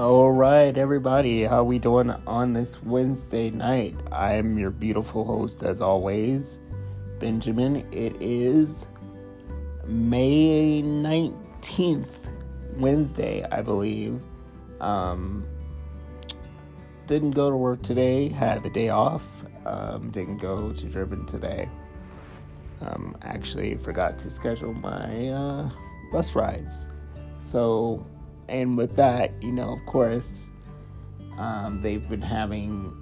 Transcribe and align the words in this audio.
All 0.00 0.32
right, 0.32 0.78
everybody, 0.78 1.44
how 1.44 1.62
we 1.62 1.78
doing 1.78 2.08
on 2.26 2.54
this 2.54 2.82
Wednesday 2.82 3.50
night? 3.50 3.94
I'm 4.10 4.58
your 4.58 4.70
beautiful 4.70 5.26
host, 5.26 5.62
as 5.62 5.82
always, 5.82 6.58
Benjamin. 7.18 7.86
It 7.92 8.16
is 8.18 8.86
May 9.84 10.80
nineteenth, 10.80 12.18
Wednesday, 12.78 13.46
I 13.52 13.60
believe. 13.60 14.22
Um, 14.80 15.46
didn't 17.06 17.32
go 17.32 17.50
to 17.50 17.56
work 17.58 17.82
today. 17.82 18.30
Had 18.30 18.62
the 18.62 18.70
day 18.70 18.88
off. 18.88 19.24
Um, 19.66 20.10
didn't 20.10 20.38
go 20.38 20.72
to 20.72 20.86
Driven 20.86 21.26
today. 21.26 21.68
Um, 22.80 23.18
actually, 23.20 23.76
forgot 23.76 24.18
to 24.20 24.30
schedule 24.30 24.72
my 24.72 25.28
uh, 25.28 25.70
bus 26.10 26.34
rides. 26.34 26.86
So 27.42 28.06
and 28.50 28.76
with 28.76 28.96
that, 28.96 29.30
you 29.40 29.52
know, 29.52 29.72
of 29.72 29.86
course, 29.86 30.44
um, 31.38 31.80
they've 31.80 32.06
been 32.08 32.20
having 32.20 32.96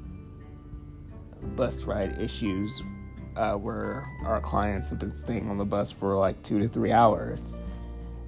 bus 1.56 1.84
ride 1.84 2.20
issues 2.20 2.82
uh, 3.34 3.54
where 3.54 4.06
our 4.24 4.42
clients 4.42 4.90
have 4.90 4.98
been 4.98 5.16
staying 5.16 5.48
on 5.48 5.56
the 5.56 5.64
bus 5.64 5.90
for 5.90 6.16
like 6.16 6.40
two 6.42 6.58
to 6.58 6.68
three 6.68 6.92
hours. 6.92 7.54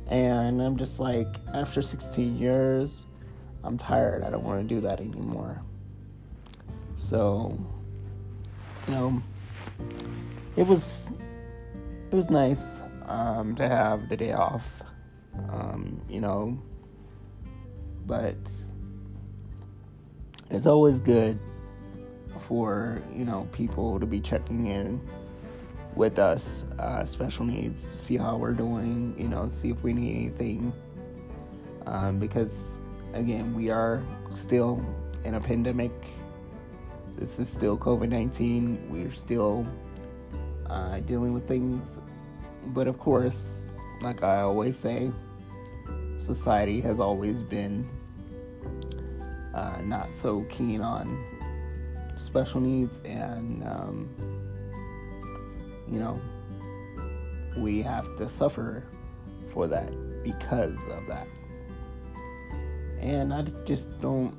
And 0.07 0.63
I'm 0.63 0.79
just 0.79 0.99
like, 0.99 1.27
after 1.53 1.83
16 1.83 2.39
years, 2.39 3.05
I'm 3.63 3.77
tired. 3.77 4.23
I 4.23 4.31
don't 4.31 4.43
want 4.43 4.67
to 4.67 4.75
do 4.75 4.81
that 4.81 4.99
anymore. 4.99 5.61
So, 6.97 7.59
you 8.89 8.95
know, 8.95 9.23
it 10.57 10.67
was 10.67 11.13
it 12.11 12.15
was 12.15 12.31
nice 12.31 12.65
um, 13.07 13.55
to 13.57 13.69
have 13.69 14.09
the 14.09 14.17
day 14.17 14.33
off. 14.33 14.65
Um, 15.51 16.03
you 16.09 16.21
know, 16.21 16.61
but 18.07 18.37
it's 20.51 20.67
always 20.67 20.99
good 20.99 21.39
for 22.47 23.01
you 23.15 23.25
know 23.25 23.49
people 23.53 24.01
to 24.01 24.07
be 24.07 24.21
checking 24.21 24.67
in 24.67 25.01
with 25.95 26.19
us 26.19 26.65
uh, 26.79 27.05
special 27.05 27.45
needs 27.45 27.85
to 27.85 27.91
see 27.91 28.17
how 28.17 28.37
we're 28.37 28.53
doing 28.53 29.15
you 29.19 29.29
know 29.29 29.51
see 29.61 29.71
if 29.71 29.83
we 29.83 29.93
need 29.93 30.15
anything. 30.17 30.73
Um, 31.87 32.19
because 32.19 32.77
again 33.15 33.55
we 33.55 33.71
are 33.71 34.03
still 34.35 34.85
in 35.25 35.35
a 35.35 35.41
pandemic. 35.41 35.93
This 37.19 37.39
is 37.39 37.49
still 37.49 37.77
covid-19 37.77 38.89
we're 38.91 39.13
still 39.13 39.67
uh, 40.69 41.01
dealing 41.01 41.35
with 41.35 41.47
things. 41.47 41.83
But 42.69 42.87
of 42.87 42.99
course 42.99 43.61
like 44.03 44.23
i 44.23 44.41
always 44.41 44.79
say 44.79 45.11
society 46.21 46.81
has 46.81 47.01
always 47.01 47.43
been 47.43 47.87
uh, 49.55 49.79
not 49.83 50.09
so 50.15 50.43
keen 50.51 50.81
on 50.81 51.25
special 52.17 52.61
needs, 52.61 53.01
and 53.01 53.65
um, 53.65 54.09
you 55.91 55.99
know, 55.99 56.21
we 57.57 57.83
have 57.83 58.17
to 58.19 58.29
suffer 58.29 58.85
for 59.53 59.67
that 59.67 59.91
because 60.23 60.79
of 60.91 61.07
that. 61.09 61.27
And 63.01 63.33
I 63.33 63.43
just 63.65 63.99
don't 64.01 64.37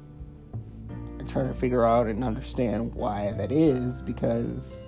I 1.19 1.23
try 1.23 1.43
to 1.43 1.53
figure 1.53 1.85
out 1.85 2.07
and 2.07 2.23
understand 2.23 2.93
why 2.93 3.33
that 3.33 3.51
is 3.51 4.01
because 4.01 4.81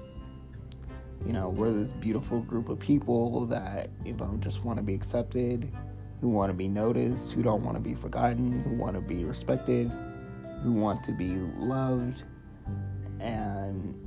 you 1.26 1.32
know, 1.32 1.50
we're 1.50 1.72
this 1.72 1.92
beautiful 1.92 2.42
group 2.44 2.70
of 2.70 2.80
people 2.80 3.46
that, 3.46 3.90
you 4.04 4.14
know, 4.14 4.38
just 4.40 4.64
want 4.66 4.78
to 4.78 4.84
be 4.84 4.94
accepted, 4.94 5.72
who 6.24 6.30
want 6.30 6.50
to 6.50 6.54
be 6.54 6.70
noticed, 6.70 7.34
who 7.34 7.44
don't 7.44 7.64
want 7.64 7.76
to 7.76 7.82
be 7.82 7.94
forgotten, 7.94 8.64
who 8.64 8.76
want 8.76 8.96
to 8.96 9.02
be 9.02 9.26
respected, 9.26 9.92
who 10.64 10.72
want 10.72 11.04
to 11.04 11.12
be 11.12 11.32
loved. 11.60 12.24
And 13.20 14.00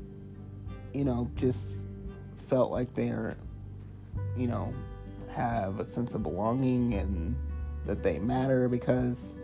you 0.95 1.05
know 1.05 1.31
just 1.37 1.61
felt 2.49 2.71
like 2.71 2.95
they're 2.95 3.37
you 4.35 4.47
know 4.47 4.73
have 5.35 5.79
a 5.79 5.85
sense 5.85 6.15
of 6.15 6.23
belonging 6.23 6.95
and 6.95 7.37
that 7.85 8.03
they 8.03 8.19
matter 8.19 8.67
because 8.67 9.35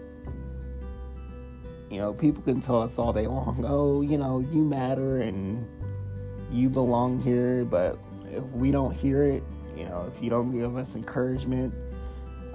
you 1.90 1.98
know 1.98 2.14
people 2.14 2.42
can 2.42 2.58
tell 2.58 2.80
us 2.80 2.98
all 2.98 3.12
day 3.12 3.26
long 3.26 3.62
oh 3.68 4.00
you 4.00 4.16
know 4.16 4.40
you 4.50 4.64
matter 4.64 5.20
and 5.20 5.66
you 6.50 6.70
belong 6.70 7.20
here 7.20 7.66
but 7.66 7.98
if 8.30 8.42
we 8.44 8.70
don't 8.70 8.94
hear 8.94 9.24
it 9.24 9.42
you 9.76 9.84
know 9.84 10.10
if 10.14 10.22
you 10.22 10.30
don't 10.30 10.52
give 10.52 10.74
us 10.78 10.94
encouragement 10.94 11.74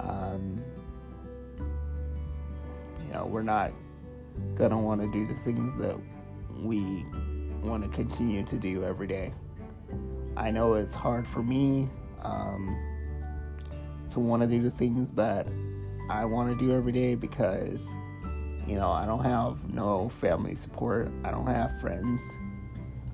um, 0.00 0.62
you 3.06 3.12
know 3.12 3.26
we're 3.26 3.42
not 3.42 3.72
gonna 4.54 4.78
want 4.78 5.00
to 5.00 5.10
do 5.12 5.26
the 5.26 5.34
things 5.40 5.76
that 5.78 5.96
we 6.62 7.04
want 7.62 7.82
to 7.82 7.88
continue 7.90 8.44
to 8.44 8.56
do 8.56 8.84
every 8.84 9.06
day. 9.06 9.32
I 10.36 10.50
know 10.50 10.74
it's 10.74 10.94
hard 10.94 11.26
for 11.26 11.42
me 11.42 11.88
um, 12.22 12.76
to 14.12 14.20
want 14.20 14.42
to 14.42 14.48
do 14.48 14.62
the 14.62 14.70
things 14.70 15.10
that 15.12 15.46
I 16.08 16.24
want 16.24 16.50
to 16.50 16.64
do 16.64 16.72
every 16.72 16.92
day 16.92 17.14
because, 17.14 17.86
you 18.66 18.76
know, 18.76 18.90
I 18.90 19.04
don't 19.04 19.24
have 19.24 19.72
no 19.72 20.10
family 20.20 20.54
support. 20.54 21.08
I 21.24 21.30
don't 21.30 21.46
have 21.46 21.80
friends. 21.80 22.22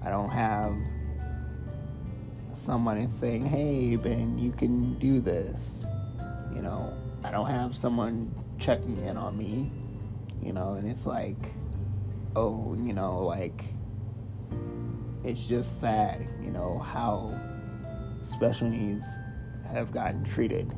I 0.05 0.11
don't 0.11 0.29
have 0.29 0.77
someone 2.55 3.09
saying, 3.09 3.47
hey, 3.47 3.97
Ben, 3.97 4.39
you 4.39 4.53
can 4.53 4.99
do 4.99 5.21
this. 5.21 5.85
You 6.53 6.63
know, 6.63 6.97
I 7.23 7.31
don't 7.31 7.47
have 7.47 7.77
someone 7.77 8.35
checking 8.59 8.97
in 8.97 9.17
on 9.17 9.37
me 9.37 9.71
you 10.45 10.53
know, 10.53 10.75
and 10.75 10.89
it's 10.89 11.07
like, 11.07 11.37
oh, 12.37 12.77
you 12.79 12.93
know, 12.93 13.25
like, 13.25 13.65
it's 15.25 15.43
just 15.43 15.81
sad, 15.81 16.27
you 16.43 16.51
know, 16.51 16.79
how 16.79 17.33
special 18.31 18.69
needs 18.69 19.03
have 19.73 19.91
gotten 19.91 20.23
treated. 20.23 20.75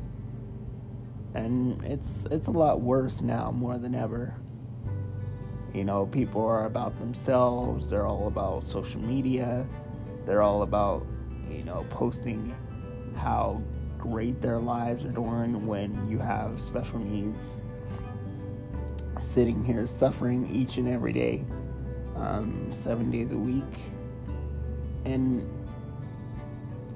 And 1.33 1.83
it's 1.83 2.25
it's 2.31 2.47
a 2.47 2.51
lot 2.51 2.79
worse 2.79 3.21
now 3.21 3.51
more 3.51 3.77
than 3.77 3.93
ever. 3.93 4.33
You 5.73 5.83
know, 5.83 6.05
people 6.05 6.45
are 6.45 6.65
about 6.65 6.97
themselves, 6.97 7.89
they're 7.89 8.07
all 8.07 8.27
about 8.27 8.63
social 8.63 9.01
media, 9.01 9.65
they're 10.25 10.41
all 10.41 10.61
about, 10.61 11.05
you 11.51 11.63
know, 11.63 11.85
posting 11.89 12.55
how 13.17 13.61
great 14.09 14.41
their 14.41 14.59
lives 14.59 15.03
are 15.03 15.11
doing 15.11 15.65
when 15.65 16.09
you 16.09 16.17
have 16.19 16.59
special 16.59 16.99
needs 16.99 17.55
sitting 19.19 19.63
here 19.63 19.85
suffering 19.87 20.49
each 20.55 20.77
and 20.77 20.87
every 20.87 21.13
day, 21.13 21.43
um, 22.15 22.71
seven 22.71 23.11
days 23.11 23.31
a 23.31 23.37
week. 23.37 23.63
And, 25.05 25.41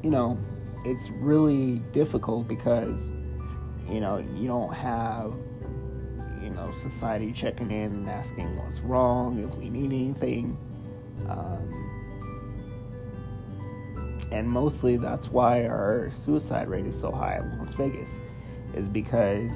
you 0.03 0.09
know, 0.09 0.38
it's 0.85 1.09
really 1.09 1.79
difficult 1.91 2.47
because, 2.47 3.09
you 3.89 3.99
know, 3.99 4.17
you 4.35 4.47
don't 4.47 4.73
have, 4.73 5.33
you 6.41 6.49
know, 6.49 6.72
society 6.81 7.31
checking 7.31 7.72
in 7.72 7.93
and 7.93 8.09
asking 8.09 8.57
what's 8.57 8.79
wrong, 8.81 9.43
if 9.43 9.55
we 9.57 9.69
need 9.69 9.91
anything. 9.91 10.57
Um, 11.28 11.91
and 14.31 14.47
mostly 14.47 14.97
that's 14.97 15.29
why 15.29 15.65
our 15.65 16.11
suicide 16.15 16.69
rate 16.69 16.85
is 16.85 16.99
so 16.99 17.11
high 17.11 17.37
in 17.37 17.59
Las 17.59 17.73
Vegas, 17.73 18.17
is 18.73 18.87
because, 18.87 19.51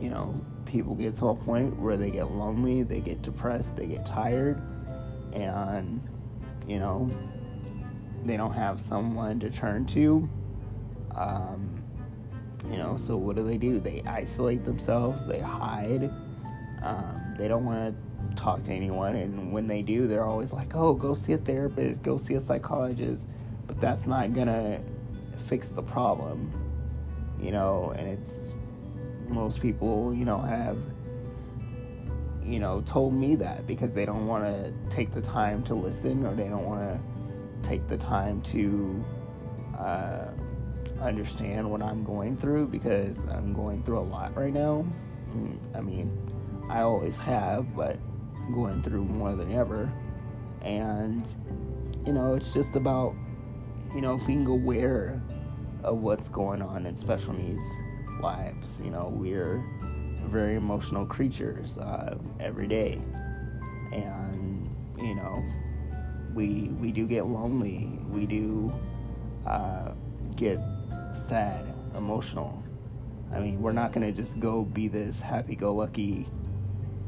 you 0.00 0.10
know, 0.10 0.40
people 0.64 0.94
get 0.94 1.14
to 1.14 1.28
a 1.28 1.34
point 1.34 1.78
where 1.78 1.96
they 1.96 2.10
get 2.10 2.30
lonely, 2.30 2.82
they 2.82 3.00
get 3.00 3.22
depressed, 3.22 3.76
they 3.76 3.86
get 3.86 4.06
tired, 4.06 4.62
and 5.32 6.00
you 6.66 6.78
know, 6.78 7.10
they 8.24 8.36
don't 8.36 8.52
have 8.52 8.80
someone 8.80 9.40
to 9.40 9.50
turn 9.50 9.86
to. 9.86 10.28
Um, 11.16 11.74
you 12.70 12.76
know, 12.76 12.96
so 12.98 13.16
what 13.16 13.36
do 13.36 13.44
they 13.44 13.56
do? 13.56 13.80
They 13.80 14.02
isolate 14.06 14.64
themselves, 14.64 15.26
they 15.26 15.40
hide, 15.40 16.10
um, 16.82 17.34
they 17.38 17.48
don't 17.48 17.64
want 17.64 17.94
to 17.94 18.36
talk 18.36 18.62
to 18.64 18.70
anyone, 18.70 19.16
and 19.16 19.52
when 19.52 19.66
they 19.66 19.80
do, 19.80 20.06
they're 20.06 20.24
always 20.24 20.52
like, 20.52 20.74
oh, 20.74 20.92
go 20.92 21.14
see 21.14 21.32
a 21.32 21.38
therapist, 21.38 22.02
go 22.02 22.18
see 22.18 22.34
a 22.34 22.40
psychologist, 22.40 23.26
that's 23.80 24.06
not 24.06 24.34
gonna 24.34 24.80
fix 25.46 25.68
the 25.68 25.82
problem, 25.82 26.52
you 27.40 27.50
know, 27.50 27.94
and 27.96 28.08
it's 28.08 28.52
most 29.28 29.60
people, 29.60 30.14
you 30.14 30.24
know, 30.24 30.40
have 30.40 30.78
you 32.48 32.58
know, 32.58 32.80
told 32.86 33.12
me 33.12 33.36
that 33.36 33.66
because 33.66 33.92
they 33.92 34.06
don't 34.06 34.26
want 34.26 34.42
to 34.42 34.72
take 34.90 35.12
the 35.12 35.20
time 35.20 35.62
to 35.64 35.74
listen 35.74 36.24
or 36.24 36.34
they 36.34 36.48
don't 36.48 36.64
want 36.64 36.80
to 36.80 36.98
take 37.68 37.86
the 37.88 37.96
time 37.98 38.40
to 38.40 39.04
uh, 39.78 40.28
understand 41.02 41.70
what 41.70 41.82
I'm 41.82 42.04
going 42.04 42.34
through 42.34 42.68
because 42.68 43.18
I'm 43.30 43.52
going 43.52 43.82
through 43.82 43.98
a 43.98 44.00
lot 44.00 44.34
right 44.34 44.52
now. 44.52 44.86
I 45.74 45.80
mean, 45.82 46.10
I 46.70 46.80
always 46.80 47.16
have, 47.18 47.76
but 47.76 47.98
going 48.54 48.82
through 48.82 49.04
more 49.04 49.34
than 49.36 49.52
ever. 49.52 49.92
And, 50.62 51.26
you 52.06 52.14
know, 52.14 52.34
it's 52.34 52.54
just 52.54 52.76
about, 52.76 53.14
you 53.94 54.00
know, 54.00 54.18
being 54.26 54.46
aware 54.46 55.20
of 55.82 55.98
what's 55.98 56.28
going 56.28 56.62
on 56.62 56.86
in 56.86 56.96
special 56.96 57.32
needs 57.32 57.64
lives. 58.20 58.80
You 58.82 58.90
know, 58.90 59.12
we're 59.14 59.64
very 60.26 60.56
emotional 60.56 61.06
creatures 61.06 61.78
uh, 61.78 62.16
every 62.40 62.66
day, 62.66 63.00
and 63.92 64.74
you 64.98 65.14
know, 65.14 65.42
we 66.34 66.70
we 66.80 66.92
do 66.92 67.06
get 67.06 67.26
lonely. 67.26 67.98
We 68.10 68.26
do 68.26 68.72
uh, 69.46 69.92
get 70.36 70.58
sad, 71.28 71.64
emotional. 71.96 72.62
I 73.32 73.40
mean, 73.40 73.60
we're 73.60 73.72
not 73.72 73.92
gonna 73.92 74.12
just 74.12 74.40
go 74.40 74.64
be 74.64 74.88
this 74.88 75.20
happy-go-lucky 75.20 76.26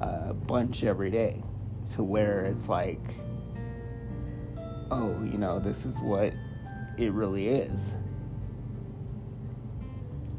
uh, 0.00 0.32
bunch 0.32 0.84
every 0.84 1.10
day, 1.10 1.42
to 1.94 2.02
where 2.02 2.42
it's 2.42 2.68
like, 2.68 3.00
oh, 4.90 5.22
you 5.24 5.38
know, 5.38 5.58
this 5.58 5.84
is 5.84 5.94
what 5.98 6.32
it 7.00 7.12
really 7.12 7.48
is. 7.48 7.92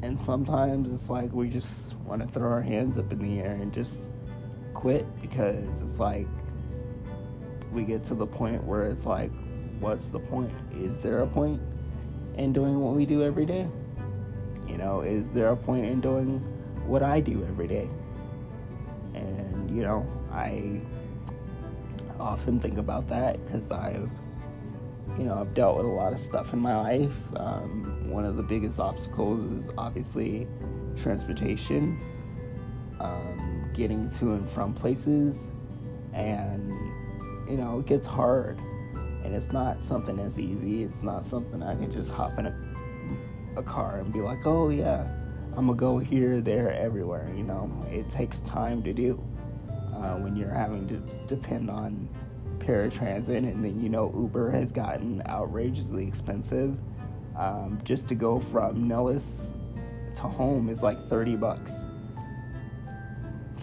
And 0.02 0.18
sometimes 0.18 0.92
it's 0.92 1.10
like 1.10 1.32
we 1.32 1.48
just 1.48 1.94
want 1.98 2.22
to 2.22 2.28
throw 2.28 2.50
our 2.50 2.62
hands 2.62 2.98
up 2.98 3.10
in 3.12 3.18
the 3.18 3.40
air 3.40 3.52
and 3.52 3.72
just 3.72 3.98
quit 4.74 5.06
because 5.20 5.82
it's 5.82 5.98
like 5.98 6.26
we 7.72 7.84
get 7.84 8.04
to 8.04 8.14
the 8.14 8.26
point 8.26 8.62
where 8.64 8.84
it's 8.84 9.06
like, 9.06 9.30
what's 9.80 10.08
the 10.08 10.18
point? 10.18 10.52
Is 10.72 10.98
there 10.98 11.20
a 11.20 11.26
point 11.26 11.60
in 12.36 12.52
doing 12.52 12.78
what 12.80 12.94
we 12.94 13.06
do 13.06 13.22
every 13.22 13.46
day? 13.46 13.66
You 14.68 14.76
know, 14.76 15.00
is 15.02 15.30
there 15.30 15.48
a 15.50 15.56
point 15.56 15.86
in 15.86 16.00
doing 16.00 16.38
what 16.86 17.02
I 17.02 17.20
do 17.20 17.44
every 17.48 17.66
day? 17.66 17.88
And, 19.14 19.70
you 19.74 19.82
know, 19.82 20.06
I 20.32 20.80
often 22.18 22.58
think 22.60 22.78
about 22.78 23.08
that 23.08 23.44
because 23.44 23.70
I've 23.70 24.10
you 25.18 25.24
know, 25.24 25.38
I've 25.38 25.54
dealt 25.54 25.76
with 25.76 25.86
a 25.86 25.88
lot 25.88 26.12
of 26.12 26.18
stuff 26.18 26.52
in 26.52 26.58
my 26.58 26.76
life. 26.76 27.12
Um, 27.36 28.08
one 28.08 28.24
of 28.24 28.36
the 28.36 28.42
biggest 28.42 28.80
obstacles 28.80 29.44
is 29.52 29.70
obviously 29.76 30.46
transportation, 30.96 32.00
um, 33.00 33.70
getting 33.74 34.10
to 34.18 34.34
and 34.34 34.48
from 34.50 34.72
places, 34.74 35.46
and 36.12 36.70
you 37.48 37.56
know, 37.56 37.80
it 37.80 37.86
gets 37.86 38.06
hard. 38.06 38.58
And 39.24 39.34
it's 39.34 39.52
not 39.52 39.82
something 39.82 40.18
as 40.18 40.38
easy. 40.38 40.82
It's 40.82 41.02
not 41.02 41.24
something 41.24 41.62
I 41.62 41.74
can 41.74 41.92
just 41.92 42.10
hop 42.10 42.36
in 42.38 42.46
a, 42.46 42.56
a 43.56 43.62
car 43.62 43.98
and 43.98 44.12
be 44.12 44.20
like, 44.20 44.44
oh, 44.46 44.70
yeah, 44.70 45.06
I'm 45.56 45.66
gonna 45.66 45.74
go 45.74 45.98
here, 45.98 46.40
there, 46.40 46.72
everywhere. 46.72 47.32
You 47.36 47.44
know, 47.44 47.70
it 47.90 48.10
takes 48.10 48.40
time 48.40 48.82
to 48.82 48.92
do 48.92 49.22
uh, 49.94 50.16
when 50.16 50.34
you're 50.36 50.52
having 50.52 50.88
to 50.88 50.96
depend 51.32 51.70
on 51.70 52.08
paratransit, 52.62 53.36
and 53.36 53.64
then 53.64 53.82
you 53.82 53.88
know 53.88 54.12
Uber 54.14 54.50
has 54.50 54.72
gotten 54.72 55.22
outrageously 55.26 56.06
expensive. 56.06 56.76
Um, 57.36 57.80
just 57.84 58.08
to 58.08 58.14
go 58.14 58.40
from 58.40 58.86
Nellis 58.86 59.48
to 60.16 60.22
home 60.22 60.68
is 60.68 60.82
like 60.82 61.08
30 61.08 61.36
bucks. 61.36 61.72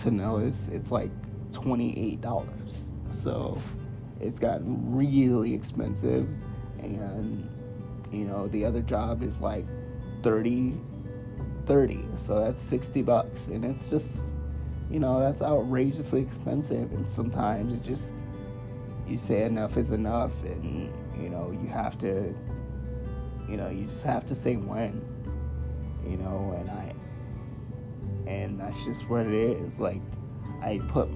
To 0.01 0.12
Nellis, 0.12 0.69
it's 0.69 0.92
like 0.92 1.12
$28. 1.51 2.81
So 3.12 3.62
it's 4.19 4.40
gotten 4.40 4.96
really 4.96 5.54
expensive. 5.54 6.28
And, 6.80 7.48
you 8.12 8.25
know, 8.25 8.48
the 8.48 8.66
other 8.66 8.81
job 8.81 9.24
is 9.24 9.40
like 9.42 9.66
30 10.24 10.75
30 11.66 12.04
so 12.16 12.40
that's 12.40 12.63
60 12.63 13.04
bucks 13.04 13.45
and 13.45 13.63
it's 13.63 13.88
just 13.90 14.22
you 14.90 15.00
know 15.00 15.19
that's 15.19 15.44
outrageously 15.44 16.22
expensive 16.22 16.92
and 16.94 17.07
sometimes 17.07 17.74
it 17.74 17.84
just 17.84 18.13
you 19.10 19.18
say 19.18 19.44
enough 19.44 19.78
is 19.78 19.92
enough 19.92 20.32
and 20.44 20.92
you 21.22 21.30
know 21.30 21.52
you 21.52 21.68
have 21.68 21.98
to 22.00 22.34
you 23.48 23.58
know 23.58 23.70
you 23.70 23.86
just 23.86 24.04
have 24.04 24.28
to 24.28 24.36
say 24.36 24.56
when 24.56 25.02
you 26.08 26.18
know 26.18 26.56
and 26.60 26.70
i 26.70 26.94
and 28.30 28.60
that's 28.60 28.86
just 28.86 29.10
what 29.10 29.26
it 29.26 29.34
is. 29.34 29.80
Like 29.80 30.02
i 30.62 30.80
put 30.90 31.10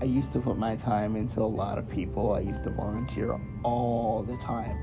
i 0.00 0.04
used 0.04 0.32
to 0.32 0.40
put 0.40 0.56
my 0.56 0.76
time 0.76 1.16
into 1.16 1.40
a 1.40 1.52
lot 1.62 1.78
of 1.78 1.88
people. 1.88 2.32
I 2.32 2.40
used 2.40 2.64
to 2.64 2.70
volunteer 2.70 3.38
all 3.62 4.22
the 4.22 4.36
time. 4.38 4.76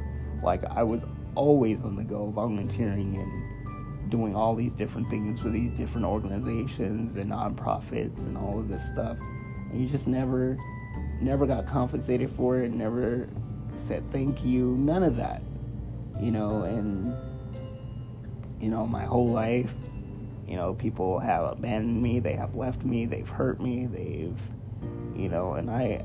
Like 0.44 0.64
i 0.66 0.84
was 0.84 1.04
always 1.36 1.80
on 1.82 1.96
the 1.96 2.04
go 2.04 2.30
volunteering 2.32 3.18
and 3.18 4.10
doing 4.10 4.36
all 4.36 4.56
these 4.56 4.74
different 4.74 5.08
things 5.10 5.40
for 5.40 5.50
these 5.50 5.72
different 5.74 6.06
organizations 6.06 7.16
and 7.16 7.32
nonprofits 7.32 8.20
and 8.26 8.38
all 8.38 8.60
of 8.60 8.68
this 8.68 8.84
stuff. 8.92 9.18
And 9.72 9.82
you 9.82 9.88
just 9.88 10.08
never 10.08 10.58
never 11.22 11.46
got 11.46 11.68
compensated 11.68 12.32
for 12.32 12.60
it, 12.60 12.72
never 12.72 13.28
said 13.76 14.10
thank 14.12 14.44
you, 14.44 14.76
none 14.78 15.04
of 15.04 15.16
that. 15.18 15.42
You 16.20 16.32
know, 16.32 16.64
and 16.64 17.16
you 18.62 18.70
know, 18.70 18.86
my 18.86 19.06
whole 19.06 19.28
life, 19.28 19.72
you 20.48 20.56
know, 20.56 20.74
people 20.74 21.20
have 21.20 21.44
abandoned 21.54 22.02
me, 22.02 22.20
they 22.20 22.34
have 22.34 22.56
left 22.56 22.84
me, 22.84 23.06
they've 23.06 23.30
hurt 23.30 23.62
me, 23.62 23.86
they've 23.86 24.38
you 25.16 25.30
know, 25.30 25.54
and 25.54 25.70
I 25.70 26.04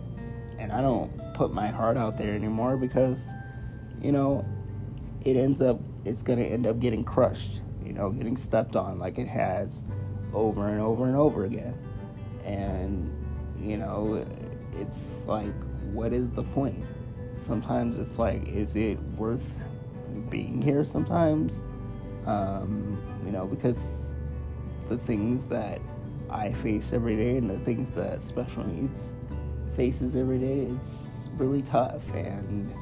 and 0.58 0.72
I 0.72 0.80
don't 0.80 1.10
put 1.34 1.52
my 1.52 1.68
heart 1.68 1.96
out 1.96 2.16
there 2.18 2.34
anymore 2.34 2.76
because 2.76 3.26
you 4.00 4.12
know, 4.12 4.44
it 5.24 5.36
ends 5.36 5.60
up 5.60 5.80
it's 6.04 6.22
going 6.22 6.38
to 6.38 6.44
end 6.44 6.66
up 6.66 6.80
getting 6.80 7.02
crushed, 7.04 7.62
you 7.84 7.92
know, 7.92 8.10
getting 8.10 8.36
stepped 8.36 8.76
on 8.76 8.98
like 8.98 9.18
it 9.18 9.28
has 9.28 9.82
over 10.32 10.68
and 10.68 10.80
over 10.80 11.06
and 11.06 11.16
over 11.16 11.44
again. 11.44 11.74
And 12.44 13.10
you 13.58 13.78
know, 13.78 14.26
it's 14.78 15.26
like, 15.26 15.54
what 15.92 16.12
is 16.12 16.30
the 16.30 16.42
point? 16.42 16.84
Sometimes 17.36 17.98
it's 17.98 18.18
like, 18.18 18.48
is 18.48 18.76
it 18.76 18.98
worth 19.16 19.54
being 20.30 20.62
here 20.62 20.84
sometimes? 20.84 21.60
Um, 22.26 23.00
you 23.24 23.32
know, 23.32 23.46
because 23.46 24.08
the 24.88 24.98
things 24.98 25.46
that 25.46 25.80
I 26.30 26.52
face 26.52 26.92
every 26.92 27.16
day 27.16 27.36
and 27.36 27.48
the 27.48 27.58
things 27.60 27.90
that 27.90 28.22
special 28.22 28.66
needs 28.66 29.10
faces 29.76 30.16
every 30.16 30.38
day, 30.38 30.66
it's 30.76 31.28
really 31.36 31.62
tough. 31.62 32.02
And, 32.14 32.72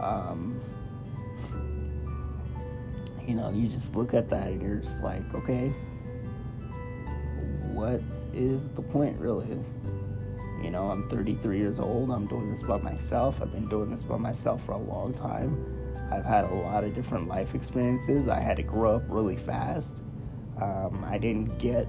um, 0.00 0.60
you 3.26 3.34
know, 3.34 3.50
you 3.50 3.68
just 3.68 3.94
look 3.94 4.14
at 4.14 4.28
that 4.30 4.48
and 4.48 4.62
you're 4.62 4.76
just 4.76 5.02
like, 5.02 5.22
okay, 5.34 5.68
what 7.72 8.00
is 8.34 8.68
the 8.70 8.82
point 8.82 9.18
really? 9.18 9.58
You 10.62 10.70
know, 10.70 10.90
I'm 10.90 11.08
33 11.08 11.58
years 11.58 11.80
old. 11.80 12.10
I'm 12.10 12.26
doing 12.26 12.52
this 12.52 12.62
by 12.62 12.76
myself. 12.78 13.42
I've 13.42 13.50
been 13.50 13.68
doing 13.68 13.90
this 13.90 14.04
by 14.04 14.16
myself 14.16 14.64
for 14.64 14.72
a 14.72 14.78
long 14.78 15.12
time. 15.12 15.66
I've 16.12 16.24
had 16.24 16.44
a 16.44 16.54
lot 16.54 16.84
of 16.84 16.94
different 16.94 17.26
life 17.26 17.54
experiences. 17.54 18.28
I 18.28 18.38
had 18.38 18.56
to 18.58 18.62
grow 18.62 18.96
up 18.96 19.02
really 19.08 19.36
fast. 19.36 20.02
Um, 20.60 21.04
I 21.08 21.18
didn't 21.18 21.58
get 21.58 21.88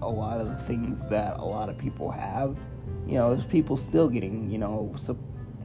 a 0.00 0.08
lot 0.08 0.40
of 0.40 0.48
the 0.48 0.56
things 0.56 1.06
that 1.08 1.36
a 1.38 1.44
lot 1.44 1.68
of 1.68 1.76
people 1.78 2.10
have. 2.10 2.56
You 3.06 3.14
know, 3.14 3.34
there's 3.34 3.46
people 3.48 3.76
still 3.76 4.08
getting, 4.08 4.50
you 4.50 4.58
know, 4.58 4.94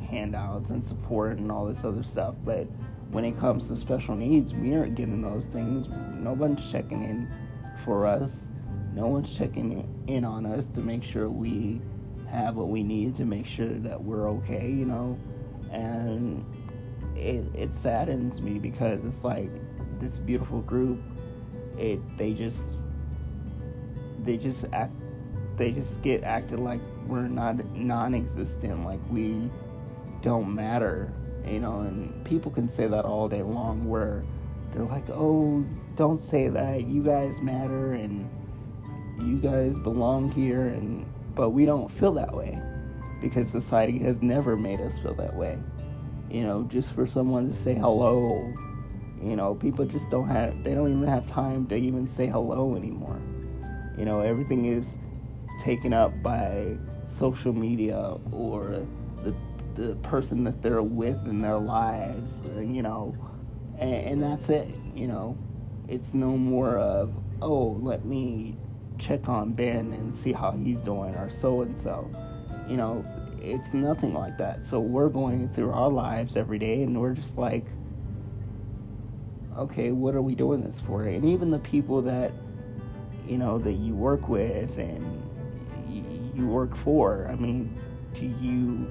handouts 0.09 0.71
and 0.71 0.83
support 0.83 1.37
and 1.37 1.49
all 1.49 1.65
this 1.65 1.85
other 1.85 2.03
stuff. 2.03 2.35
But 2.43 2.67
when 3.11 3.23
it 3.23 3.39
comes 3.39 3.69
to 3.69 3.77
special 3.77 4.15
needs, 4.15 4.53
we 4.53 4.75
aren't 4.75 4.95
getting 4.95 5.21
those 5.21 5.45
things. 5.45 5.87
No 5.87 6.33
one's 6.33 6.69
checking 6.69 7.03
in 7.03 7.31
for 7.85 8.05
us 8.05 8.47
no 8.93 9.07
one's 9.07 9.35
checking 9.37 9.87
in 10.07 10.25
on 10.25 10.45
us 10.45 10.67
to 10.67 10.81
make 10.81 11.03
sure 11.03 11.29
we 11.29 11.81
have 12.29 12.55
what 12.55 12.69
we 12.69 12.83
need 12.83 13.15
to 13.17 13.25
make 13.25 13.45
sure 13.45 13.67
that 13.67 14.01
we're 14.01 14.29
okay, 14.29 14.69
you 14.69 14.85
know. 14.85 15.17
And 15.71 16.45
it, 17.15 17.45
it 17.53 17.73
saddens 17.73 18.41
me 18.41 18.59
because 18.59 19.05
it's 19.05 19.23
like 19.23 19.49
this 19.99 20.17
beautiful 20.17 20.61
group, 20.61 20.99
it 21.77 21.99
they 22.17 22.33
just 22.33 22.77
they 24.23 24.37
just 24.37 24.65
act 24.73 24.93
they 25.57 25.71
just 25.71 26.01
get 26.01 26.23
acted 26.23 26.59
like 26.59 26.79
we're 27.07 27.27
not 27.27 27.63
non-existent, 27.75 28.83
like 28.85 28.99
we 29.09 29.49
don't 30.21 30.53
matter, 30.53 31.11
you 31.45 31.59
know. 31.59 31.81
And 31.81 32.23
people 32.25 32.51
can 32.51 32.69
say 32.69 32.87
that 32.87 33.05
all 33.05 33.27
day 33.27 33.43
long, 33.43 33.87
where 33.87 34.23
they're 34.71 34.83
like, 34.83 35.09
"Oh, 35.09 35.63
don't 35.95 36.23
say 36.23 36.47
that. 36.47 36.87
You 36.87 37.03
guys 37.03 37.41
matter," 37.41 37.93
and 37.93 38.29
you 39.21 39.37
guys 39.37 39.77
belong 39.79 40.31
here 40.31 40.67
and 40.67 41.05
but 41.35 41.51
we 41.51 41.65
don't 41.65 41.89
feel 41.89 42.11
that 42.13 42.33
way 42.33 42.59
because 43.21 43.49
society 43.49 43.99
has 43.99 44.21
never 44.21 44.57
made 44.57 44.81
us 44.81 44.97
feel 44.99 45.13
that 45.15 45.35
way. 45.35 45.57
You 46.29 46.43
know 46.43 46.63
just 46.63 46.93
for 46.93 47.05
someone 47.05 47.49
to 47.49 47.55
say 47.55 47.73
hello 47.73 48.53
you 49.23 49.35
know 49.35 49.53
people 49.53 49.85
just 49.85 50.09
don't 50.09 50.27
have 50.27 50.63
they 50.63 50.73
don't 50.73 50.91
even 50.91 51.07
have 51.07 51.29
time 51.29 51.67
to 51.67 51.75
even 51.75 52.07
say 52.07 52.27
hello 52.27 52.75
anymore. 52.75 53.19
You 53.97 54.05
know 54.05 54.21
everything 54.21 54.65
is 54.65 54.97
taken 55.61 55.93
up 55.93 56.11
by 56.23 56.77
social 57.07 57.53
media 57.53 58.17
or 58.31 58.85
the 59.17 59.35
the 59.75 59.95
person 59.97 60.43
that 60.43 60.61
they're 60.61 60.81
with 60.81 61.25
in 61.27 61.41
their 61.41 61.57
lives 61.57 62.41
you 62.57 62.81
know 62.81 63.15
and, 63.77 63.93
and 63.93 64.23
that's 64.23 64.49
it 64.49 64.67
you 64.93 65.07
know. 65.07 65.37
It's 65.87 66.13
no 66.13 66.37
more 66.37 66.77
of 66.77 67.13
oh 67.41 67.77
let 67.81 68.05
me 68.05 68.55
check 69.01 69.27
on 69.27 69.53
Ben 69.53 69.93
and 69.93 70.13
see 70.13 70.31
how 70.31 70.51
he's 70.51 70.79
doing 70.79 71.15
or 71.15 71.29
so 71.29 71.61
and 71.61 71.77
so. 71.77 72.09
You 72.69 72.77
know, 72.77 73.03
it's 73.41 73.73
nothing 73.73 74.13
like 74.13 74.37
that. 74.37 74.63
So 74.63 74.79
we're 74.79 75.09
going 75.09 75.49
through 75.49 75.71
our 75.71 75.89
lives 75.89 76.37
every 76.37 76.59
day 76.59 76.83
and 76.83 76.99
we're 76.99 77.13
just 77.13 77.37
like, 77.37 77.65
okay, 79.57 79.91
what 79.91 80.15
are 80.15 80.21
we 80.21 80.35
doing 80.35 80.61
this 80.61 80.79
for? 80.81 81.03
And 81.03 81.25
even 81.25 81.51
the 81.51 81.59
people 81.59 82.01
that, 82.03 82.31
you 83.27 83.37
know, 83.37 83.57
that 83.59 83.73
you 83.73 83.95
work 83.95 84.29
with 84.29 84.77
and 84.77 85.17
you, 85.89 86.47
work 86.47 86.75
for. 86.75 87.27
I 87.29 87.35
mean, 87.35 87.77
do 88.13 88.25
you? 88.25 88.89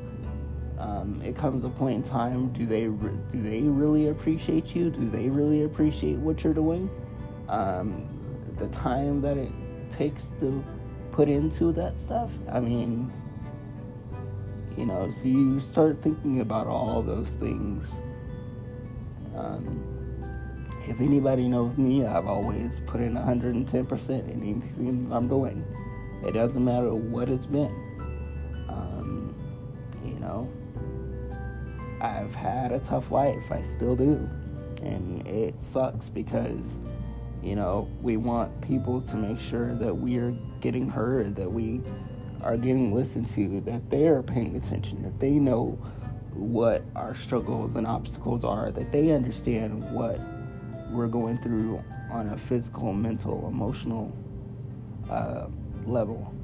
Um, 0.78 1.20
it 1.22 1.36
comes 1.36 1.64
a 1.64 1.68
point 1.68 2.04
in 2.04 2.10
time. 2.10 2.52
Do 2.52 2.64
they 2.64 2.84
do 2.84 3.42
they 3.42 3.60
really 3.62 4.08
appreciate 4.08 4.74
you? 4.74 4.90
Do 4.90 5.10
they 5.10 5.28
really 5.28 5.64
appreciate 5.64 6.16
what 6.18 6.42
you're 6.44 6.54
doing? 6.54 6.88
Um, 7.48 8.08
the 8.56 8.68
time 8.68 9.20
that 9.22 9.36
it 9.36 9.50
takes 9.90 10.30
to 10.40 10.64
put 11.12 11.28
into 11.28 11.72
that 11.72 11.98
stuff. 11.98 12.30
I 12.50 12.60
mean, 12.60 13.12
you 14.76 14.86
know, 14.86 15.10
so 15.10 15.28
you 15.28 15.60
start 15.60 16.00
thinking 16.02 16.40
about 16.40 16.66
all 16.66 17.02
those 17.02 17.28
things. 17.28 17.86
Um, 19.36 19.84
if 20.88 21.00
anybody 21.00 21.48
knows 21.48 21.76
me, 21.76 22.06
I've 22.06 22.26
always 22.26 22.80
put 22.86 23.00
in 23.00 23.14
110% 23.14 24.10
in 24.10 24.30
anything 24.30 25.08
I'm 25.12 25.28
doing. 25.28 25.64
It 26.24 26.32
doesn't 26.32 26.64
matter 26.64 26.94
what 26.94 27.28
it's 27.28 27.46
been. 27.46 27.72
Um, 28.68 29.34
you 30.04 30.18
know, 30.18 30.50
I've 32.00 32.34
had 32.34 32.72
a 32.72 32.80
tough 32.80 33.10
life. 33.10 33.52
I 33.52 33.62
still 33.62 33.96
do. 33.96 34.28
And 34.82 35.26
it 35.26 35.60
sucks 35.60 36.08
because, 36.08 36.78
you 37.42 37.56
know, 37.56 37.88
we 38.02 38.16
want 38.16 38.60
people 38.60 39.00
to 39.00 39.16
make 39.16 39.38
sure 39.38 39.74
that 39.74 39.94
we 39.94 40.18
are 40.18 40.34
getting 40.60 40.88
heard, 40.88 41.36
that 41.36 41.50
we 41.50 41.80
are 42.42 42.56
getting 42.56 42.94
listened 42.94 43.28
to, 43.30 43.60
that 43.62 43.90
they 43.90 44.08
are 44.08 44.22
paying 44.22 44.56
attention, 44.56 45.02
that 45.02 45.18
they 45.20 45.32
know 45.32 45.78
what 46.34 46.82
our 46.94 47.14
struggles 47.14 47.76
and 47.76 47.86
obstacles 47.86 48.44
are, 48.44 48.70
that 48.70 48.92
they 48.92 49.10
understand 49.10 49.82
what 49.92 50.20
we're 50.90 51.08
going 51.08 51.38
through 51.38 51.82
on 52.10 52.28
a 52.30 52.36
physical, 52.36 52.92
mental, 52.92 53.46
emotional 53.48 54.12
uh, 55.08 55.46
level. 55.86 56.34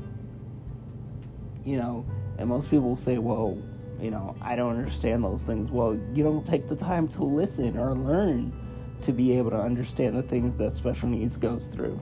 You 1.64 1.78
know, 1.78 2.06
and 2.38 2.48
most 2.48 2.70
people 2.70 2.96
say, 2.96 3.18
well, 3.18 3.58
you 4.00 4.10
know, 4.10 4.36
I 4.40 4.56
don't 4.56 4.76
understand 4.76 5.24
those 5.24 5.42
things. 5.42 5.70
Well, 5.70 5.98
you 6.14 6.22
don't 6.22 6.46
take 6.46 6.68
the 6.68 6.76
time 6.76 7.08
to 7.08 7.24
listen 7.24 7.76
or 7.78 7.94
learn 7.94 8.52
to 9.02 9.12
be 9.12 9.36
able 9.36 9.50
to 9.50 9.60
understand 9.60 10.16
the 10.16 10.22
things 10.22 10.56
that 10.56 10.72
special 10.72 11.08
needs 11.08 11.36
goes 11.36 11.66
through. 11.66 12.00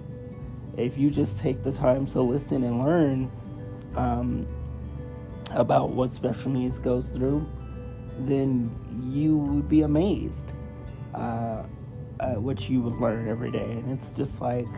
If 0.76 0.98
you 0.98 1.10
just 1.10 1.38
take 1.38 1.62
the 1.62 1.72
time 1.72 2.06
to 2.08 2.20
listen 2.20 2.64
and 2.64 2.80
learn 2.80 3.30
um, 3.96 4.46
about 5.50 5.90
what 5.90 6.12
special 6.12 6.50
needs 6.50 6.78
goes 6.78 7.10
through, 7.10 7.46
then 8.20 8.70
you 9.10 9.36
would 9.36 9.68
be 9.68 9.82
amazed 9.82 10.50
uh, 11.14 11.64
at 12.20 12.40
what 12.40 12.68
you 12.68 12.80
would 12.80 12.94
learn 12.94 13.28
every 13.28 13.50
day. 13.50 13.70
And 13.70 13.92
it's 13.92 14.10
just 14.12 14.40
like, 14.40 14.68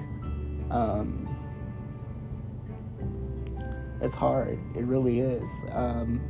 um, 0.70 1.28
it's 4.00 4.14
hard. 4.14 4.58
It 4.75 4.85
really 4.85 5.20
is. 5.20 5.50
Um, 5.73 6.20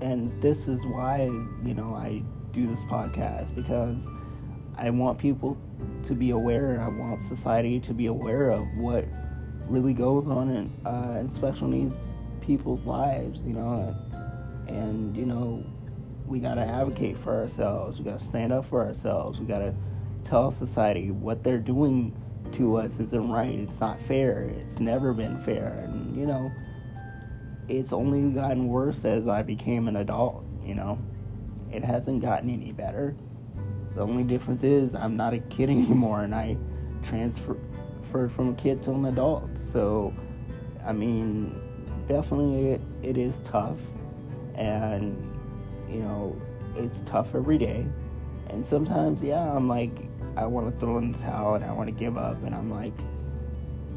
and 0.00 0.40
this 0.42 0.68
is 0.68 0.84
why, 0.86 1.24
you 1.64 1.74
know, 1.74 1.94
I 1.94 2.22
do 2.56 2.66
this 2.66 2.84
podcast 2.84 3.54
because 3.54 4.08
I 4.78 4.88
want 4.90 5.18
people 5.18 5.58
to 6.04 6.14
be 6.14 6.30
aware. 6.30 6.80
I 6.80 6.88
want 6.88 7.20
society 7.20 7.78
to 7.80 7.92
be 7.92 8.06
aware 8.06 8.50
of 8.50 8.66
what 8.78 9.04
really 9.68 9.92
goes 9.92 10.26
on 10.26 10.48
in, 10.48 10.86
uh, 10.86 11.18
in 11.20 11.28
special 11.28 11.68
needs 11.68 11.94
people's 12.40 12.84
lives, 12.84 13.46
you 13.46 13.52
know. 13.52 13.94
And, 14.68 15.14
you 15.16 15.26
know, 15.26 15.62
we 16.26 16.40
got 16.40 16.54
to 16.54 16.62
advocate 16.62 17.18
for 17.18 17.34
ourselves. 17.34 17.98
We 17.98 18.06
got 18.06 18.20
to 18.20 18.24
stand 18.24 18.52
up 18.52 18.68
for 18.68 18.84
ourselves. 18.84 19.38
We 19.38 19.46
got 19.46 19.58
to 19.58 19.74
tell 20.24 20.50
society 20.50 21.10
what 21.10 21.44
they're 21.44 21.58
doing 21.58 22.16
to 22.52 22.76
us 22.76 23.00
isn't 23.00 23.30
right. 23.30 23.50
It's 23.50 23.80
not 23.80 24.00
fair. 24.00 24.44
It's 24.44 24.80
never 24.80 25.12
been 25.12 25.38
fair. 25.42 25.84
And, 25.86 26.16
you 26.16 26.26
know, 26.26 26.50
it's 27.68 27.92
only 27.92 28.30
gotten 28.30 28.68
worse 28.68 29.04
as 29.04 29.28
I 29.28 29.42
became 29.42 29.88
an 29.88 29.96
adult, 29.96 30.44
you 30.64 30.74
know. 30.74 30.98
It 31.76 31.84
hasn't 31.84 32.22
gotten 32.22 32.48
any 32.48 32.72
better. 32.72 33.14
The 33.94 34.00
only 34.00 34.24
difference 34.24 34.62
is 34.62 34.94
I'm 34.94 35.14
not 35.14 35.34
a 35.34 35.40
kid 35.40 35.68
anymore 35.70 36.22
and 36.22 36.34
I 36.34 36.56
transferred 37.02 37.60
from 38.32 38.48
a 38.48 38.54
kid 38.54 38.82
to 38.84 38.92
an 38.92 39.04
adult. 39.04 39.50
So, 39.70 40.14
I 40.86 40.94
mean, 40.94 41.60
definitely 42.08 42.70
it, 42.70 42.80
it 43.02 43.18
is 43.18 43.40
tough. 43.40 43.78
And, 44.54 45.22
you 45.86 45.98
know, 45.98 46.40
it's 46.76 47.02
tough 47.02 47.34
every 47.34 47.58
day. 47.58 47.86
And 48.48 48.64
sometimes, 48.64 49.22
yeah, 49.22 49.54
I'm 49.54 49.68
like, 49.68 49.92
I 50.34 50.46
want 50.46 50.72
to 50.72 50.80
throw 50.80 50.96
in 50.96 51.12
the 51.12 51.18
towel 51.18 51.56
and 51.56 51.64
I 51.64 51.72
want 51.72 51.88
to 51.88 51.94
give 51.94 52.16
up. 52.16 52.42
And 52.42 52.54
I'm 52.54 52.70
like, 52.70 52.94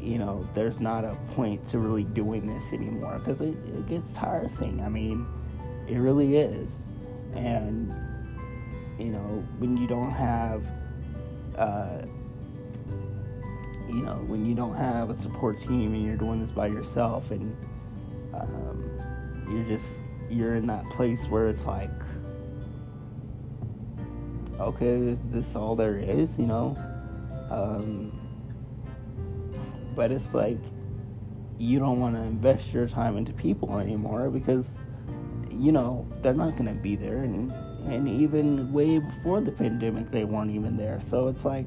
you 0.02 0.18
know, 0.18 0.46
there's 0.52 0.80
not 0.80 1.04
a 1.06 1.16
point 1.34 1.66
to 1.70 1.78
really 1.78 2.04
doing 2.04 2.46
this 2.46 2.74
anymore 2.74 3.18
because 3.20 3.40
it, 3.40 3.54
it 3.68 3.88
gets 3.88 4.12
tiresome. 4.12 4.82
I 4.82 4.90
mean, 4.90 5.26
it 5.88 5.96
really 5.96 6.36
is. 6.36 6.86
And, 7.34 7.92
you 8.98 9.06
know, 9.06 9.44
when 9.58 9.76
you 9.76 9.86
don't 9.86 10.10
have, 10.10 10.64
uh, 11.56 12.02
you 13.88 14.02
know, 14.02 14.22
when 14.26 14.44
you 14.46 14.54
don't 14.54 14.74
have 14.74 15.10
a 15.10 15.16
support 15.16 15.58
team 15.58 15.94
and 15.94 16.04
you're 16.04 16.16
doing 16.16 16.40
this 16.40 16.50
by 16.50 16.66
yourself 16.66 17.30
and 17.30 17.56
um, 18.34 18.98
you're 19.48 19.78
just, 19.78 19.88
you're 20.28 20.54
in 20.54 20.66
that 20.66 20.84
place 20.90 21.26
where 21.26 21.48
it's 21.48 21.64
like, 21.64 21.90
okay, 24.60 25.08
is 25.08 25.18
this 25.26 25.56
all 25.56 25.74
there 25.74 25.98
is, 25.98 26.38
you 26.38 26.46
know? 26.46 26.76
Um, 27.50 28.12
but 29.96 30.10
it's 30.10 30.32
like 30.32 30.58
you 31.58 31.78
don't 31.78 32.00
want 32.00 32.14
to 32.14 32.22
invest 32.22 32.72
your 32.72 32.88
time 32.88 33.16
into 33.16 33.32
people 33.32 33.78
anymore 33.78 34.30
because 34.30 34.76
you 35.60 35.72
know 35.72 36.06
they're 36.22 36.32
not 36.32 36.56
going 36.56 36.74
to 36.74 36.82
be 36.82 36.96
there 36.96 37.18
and 37.18 37.52
and 37.86 38.08
even 38.08 38.72
way 38.72 38.98
before 38.98 39.42
the 39.42 39.52
pandemic 39.52 40.10
they 40.10 40.24
weren't 40.24 40.50
even 40.50 40.76
there. 40.76 41.00
So 41.06 41.28
it's 41.28 41.44
like 41.44 41.66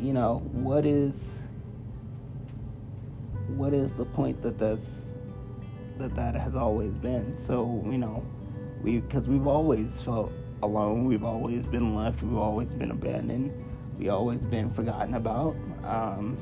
you 0.00 0.12
know 0.12 0.38
what 0.52 0.84
is 0.84 1.38
what 3.48 3.72
is 3.72 3.92
the 3.92 4.04
point 4.04 4.42
that 4.42 4.58
that's 4.58 5.14
that 5.98 6.16
that 6.16 6.34
has 6.34 6.56
always 6.56 6.92
been? 6.94 7.38
So 7.38 7.84
you 7.86 7.98
know 7.98 8.24
we 8.82 8.98
because 8.98 9.28
we've 9.28 9.46
always 9.46 10.00
felt 10.00 10.32
alone. 10.62 11.04
We've 11.04 11.24
always 11.24 11.66
been 11.66 11.94
left. 11.94 12.22
We've 12.22 12.36
always 12.36 12.70
been 12.70 12.90
abandoned. 12.90 13.52
We 13.98 14.08
always 14.08 14.40
been 14.40 14.72
forgotten 14.72 15.14
about. 15.14 15.54
Um, 15.84 16.36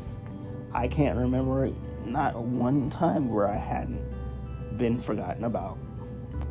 I 0.73 0.89
can't 0.89 1.19
remember 1.19 1.71
not 2.07 2.37
one 2.37 2.89
time 2.89 3.29
where 3.29 3.47
I 3.47 3.57
hadn't 3.57 4.01
been 4.79 4.99
forgotten 4.99 5.45
about 5.45 5.77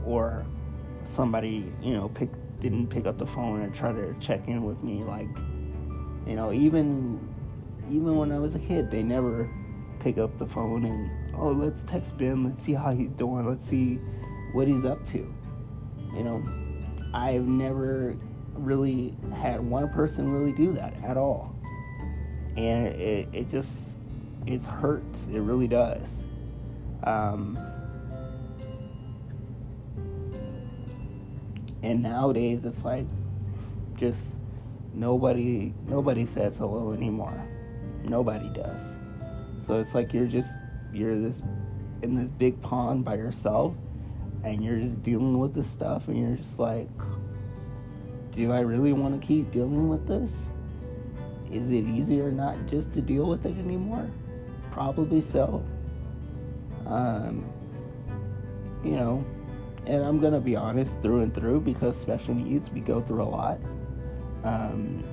or 0.05 0.45
somebody, 1.05 1.71
you 1.81 1.93
know, 1.93 2.09
pick 2.09 2.29
didn't 2.59 2.87
pick 2.87 3.07
up 3.07 3.17
the 3.17 3.25
phone 3.25 3.61
and 3.61 3.73
try 3.73 3.91
to 3.91 4.13
check 4.19 4.47
in 4.47 4.63
with 4.63 4.83
me 4.83 5.03
like 5.03 5.27
you 6.25 6.35
know, 6.35 6.51
even 6.51 7.19
even 7.89 8.15
when 8.15 8.31
I 8.31 8.39
was 8.39 8.55
a 8.55 8.59
kid, 8.59 8.91
they 8.91 9.03
never 9.03 9.49
pick 9.99 10.17
up 10.17 10.37
the 10.37 10.45
phone 10.45 10.85
and 10.85 11.35
oh, 11.35 11.51
let's 11.51 11.83
text 11.83 12.17
Ben, 12.17 12.43
let's 12.43 12.63
see 12.63 12.73
how 12.73 12.91
he's 12.91 13.13
doing, 13.13 13.47
let's 13.47 13.63
see 13.63 13.95
what 14.53 14.67
he's 14.67 14.85
up 14.85 15.03
to. 15.07 15.17
You 16.13 16.23
know, 16.23 16.43
I've 17.13 17.45
never 17.47 18.15
really 18.53 19.15
had 19.35 19.61
one 19.61 19.89
person 19.89 20.31
really 20.31 20.51
do 20.51 20.73
that 20.73 20.93
at 21.03 21.17
all. 21.17 21.55
And 22.57 22.87
it, 22.87 23.29
it 23.33 23.49
just 23.49 23.97
it 24.45 24.63
hurts. 24.63 25.27
It 25.31 25.39
really 25.39 25.67
does. 25.67 26.07
Um, 27.03 27.57
and 31.83 32.01
nowadays, 32.01 32.63
it's 32.65 32.83
like 32.83 33.05
just 33.95 34.19
nobody 34.93 35.73
nobody 35.87 36.25
says 36.25 36.57
hello 36.57 36.91
anymore. 36.91 37.47
Nobody 38.03 38.49
does. 38.49 38.93
So 39.67 39.79
it's 39.79 39.95
like 39.95 40.13
you're 40.13 40.27
just 40.27 40.49
you're 40.93 41.19
this 41.19 41.41
in 42.01 42.15
this 42.15 42.27
big 42.37 42.61
pond 42.61 43.05
by 43.05 43.15
yourself, 43.15 43.73
and 44.43 44.63
you're 44.63 44.79
just 44.79 45.01
dealing 45.03 45.39
with 45.39 45.53
this 45.53 45.69
stuff, 45.69 46.07
and 46.07 46.17
you're 46.17 46.37
just 46.37 46.59
like, 46.59 46.89
do 48.31 48.51
I 48.51 48.59
really 48.61 48.93
want 48.93 49.19
to 49.19 49.25
keep 49.25 49.51
dealing 49.51 49.89
with 49.89 50.07
this? 50.07 50.49
Is 51.51 51.69
it 51.69 51.85
easier 51.85 52.31
not 52.31 52.55
just 52.67 52.91
to 52.93 53.01
deal 53.01 53.25
with 53.25 53.45
it 53.45 53.57
anymore? 53.57 54.09
Probably 54.71 55.21
so. 55.21 55.63
Um, 56.85 57.45
you 58.83 58.91
know, 58.91 59.23
and 59.85 60.03
I'm 60.03 60.19
gonna 60.19 60.39
be 60.39 60.55
honest 60.55 60.93
through 61.01 61.21
and 61.21 61.33
through 61.33 61.61
because 61.61 61.99
special 61.99 62.33
needs 62.33 62.69
we 62.69 62.81
go 62.81 63.01
through 63.01 63.23
a 63.23 63.25
lot. 63.25 63.59
Um, 64.43 65.03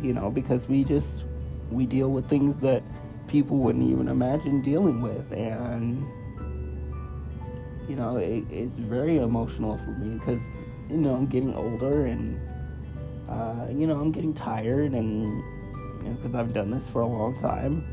you 0.00 0.12
know, 0.12 0.30
because 0.30 0.68
we 0.68 0.84
just 0.84 1.24
we 1.70 1.86
deal 1.86 2.10
with 2.10 2.28
things 2.28 2.58
that 2.58 2.82
people 3.28 3.56
wouldn't 3.56 3.88
even 3.90 4.08
imagine 4.08 4.62
dealing 4.62 5.00
with, 5.02 5.32
and 5.32 6.06
you 7.88 7.96
know, 7.96 8.16
it, 8.16 8.44
it's 8.50 8.74
very 8.74 9.18
emotional 9.18 9.78
for 9.78 9.90
me 9.90 10.18
because 10.18 10.42
you 10.90 10.96
know 10.96 11.14
I'm 11.14 11.26
getting 11.26 11.54
older 11.54 12.06
and 12.06 12.40
uh, 13.28 13.66
you 13.70 13.86
know 13.86 14.00
I'm 14.00 14.12
getting 14.12 14.34
tired 14.34 14.92
and 14.92 15.42
because 16.04 16.24
you 16.24 16.30
know, 16.30 16.40
I've 16.40 16.52
done 16.52 16.70
this 16.70 16.88
for 16.88 17.00
a 17.00 17.06
long 17.06 17.38
time. 17.38 17.84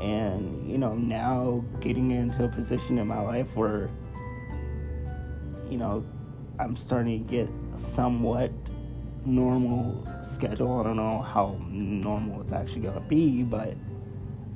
And, 0.00 0.68
you 0.68 0.78
know, 0.78 0.92
now 0.92 1.64
getting 1.80 2.10
into 2.10 2.44
a 2.44 2.48
position 2.48 2.98
in 2.98 3.06
my 3.06 3.20
life 3.20 3.54
where, 3.54 3.88
you 5.72 5.78
know, 5.78 6.04
I'm 6.58 6.76
starting 6.76 7.26
to 7.26 7.30
get 7.30 7.48
somewhat 7.76 8.52
normal 9.24 10.06
schedule. 10.34 10.80
I 10.80 10.82
don't 10.82 10.96
know 10.96 11.22
how 11.22 11.58
normal 11.70 12.42
it's 12.42 12.52
actually 12.52 12.82
to 13.00 13.08
be, 13.08 13.42
but, 13.42 13.74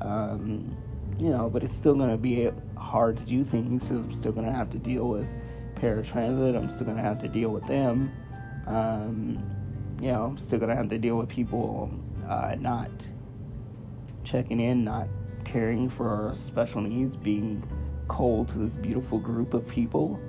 um, 0.03 0.77
you 1.19 1.31
know, 1.31 1.49
but 1.49 1.65
it's 1.65 1.75
still 1.75 1.97
to 2.11 2.19
be 2.19 2.51
hard 2.77 3.17
to 3.17 3.23
do 3.25 3.45
things. 3.45 3.91
I'm 3.91 4.13
still 4.13 4.35
to 4.35 4.53
have 4.53 4.69
to 4.71 4.79
deal 4.79 5.09
with 5.09 5.27
paratransit. 5.77 6.55
I'm 6.55 6.75
still 6.75 6.89
to 6.89 7.01
have 7.01 7.23
to 7.23 7.29
deal 7.29 7.49
with 7.49 7.67
them. 7.67 8.13
Um, 8.67 9.43
you 9.99 10.09
know, 10.09 10.25
I'm 10.25 10.39
still 10.39 10.61
to 10.61 10.77
have 10.77 10.91
to 10.91 10.99
deal 10.99 11.17
with 11.17 11.31
people 11.31 11.91
uh, 12.29 12.57
not 12.59 12.91
checking 14.23 14.61
in, 14.61 14.85
not 14.85 15.09
caring 15.47 15.89
for 15.89 16.11
our 16.11 16.35
special 16.35 16.83
needs, 16.83 17.17
being 17.17 17.63
cold 18.07 18.49
to 18.49 18.59
this 18.59 18.73
beautiful 18.83 19.19
group 19.19 19.55
of 19.55 19.67
people 19.67 20.21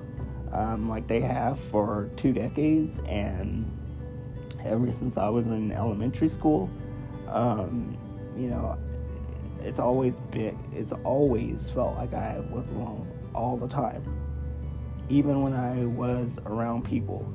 um, 0.52 0.90
like 0.90 1.08
they 1.08 1.22
have 1.22 1.60
for 1.60 2.10
two 2.18 2.34
decades. 2.34 3.00
And 3.08 3.66
ever 4.66 4.92
since 4.92 5.18
I 5.18 5.30
was 5.30 5.48
in 5.48 5.72
elementary 5.72 6.30
school, 6.30 6.70
um, 7.28 7.98
you 8.38 8.50
know, 8.50 8.78
it's 9.64 9.80
always 9.80 10.20
been, 10.32 10.58
it's 10.74 10.92
always 10.92 11.70
felt 11.70 11.96
like 11.98 12.14
I 12.14 12.40
was 12.52 12.70
alone 12.70 13.08
all 13.34 13.58
the 13.58 13.68
time. 13.68 14.04
Even 15.10 15.42
when 15.42 15.54
I 15.54 15.86
was 15.86 16.40
around 16.46 16.86
people. 16.86 17.26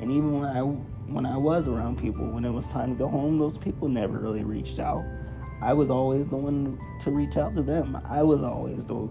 And 0.00 0.10
even 0.10 0.40
when 0.40 0.48
I 0.48 0.60
when 0.60 1.24
I 1.24 1.36
was 1.38 1.68
around 1.68 1.98
people, 1.98 2.26
when 2.26 2.44
it 2.44 2.50
was 2.50 2.66
time 2.66 2.90
to 2.92 2.98
go 2.98 3.08
home, 3.08 3.38
those 3.38 3.56
people 3.56 3.88
never 3.88 4.18
really 4.18 4.44
reached 4.44 4.78
out. 4.78 5.02
I 5.62 5.72
was 5.72 5.90
always 5.90 6.28
the 6.28 6.36
one 6.36 6.78
to 7.02 7.10
reach 7.10 7.36
out 7.36 7.56
to 7.56 7.62
them. 7.62 8.00
I 8.04 8.22
was 8.22 8.42
always 8.42 8.84
the 8.84 9.08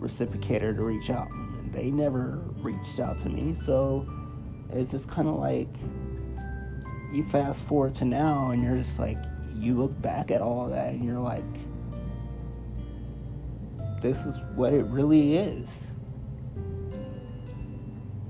reciprocator 0.00 0.74
to 0.74 0.82
reach 0.82 1.10
out. 1.10 1.28
They 1.72 1.90
never 1.90 2.42
reached 2.58 3.00
out 3.00 3.18
to 3.22 3.28
me. 3.28 3.54
So 3.54 4.06
it's 4.70 4.92
just 4.92 5.08
kind 5.08 5.28
of 5.28 5.36
like 5.36 5.68
you 7.12 7.24
fast 7.28 7.62
forward 7.64 7.94
to 7.96 8.04
now 8.04 8.50
and 8.50 8.62
you're 8.62 8.76
just 8.76 8.98
like, 8.98 9.18
you 9.54 9.74
look 9.74 10.00
back 10.00 10.30
at 10.30 10.40
all 10.40 10.66
of 10.66 10.70
that 10.70 10.88
and 10.88 11.04
you're 11.04 11.18
like, 11.18 11.44
this 14.02 14.24
is 14.26 14.36
what 14.54 14.72
it 14.72 14.84
really 14.86 15.36
is. 15.36 15.68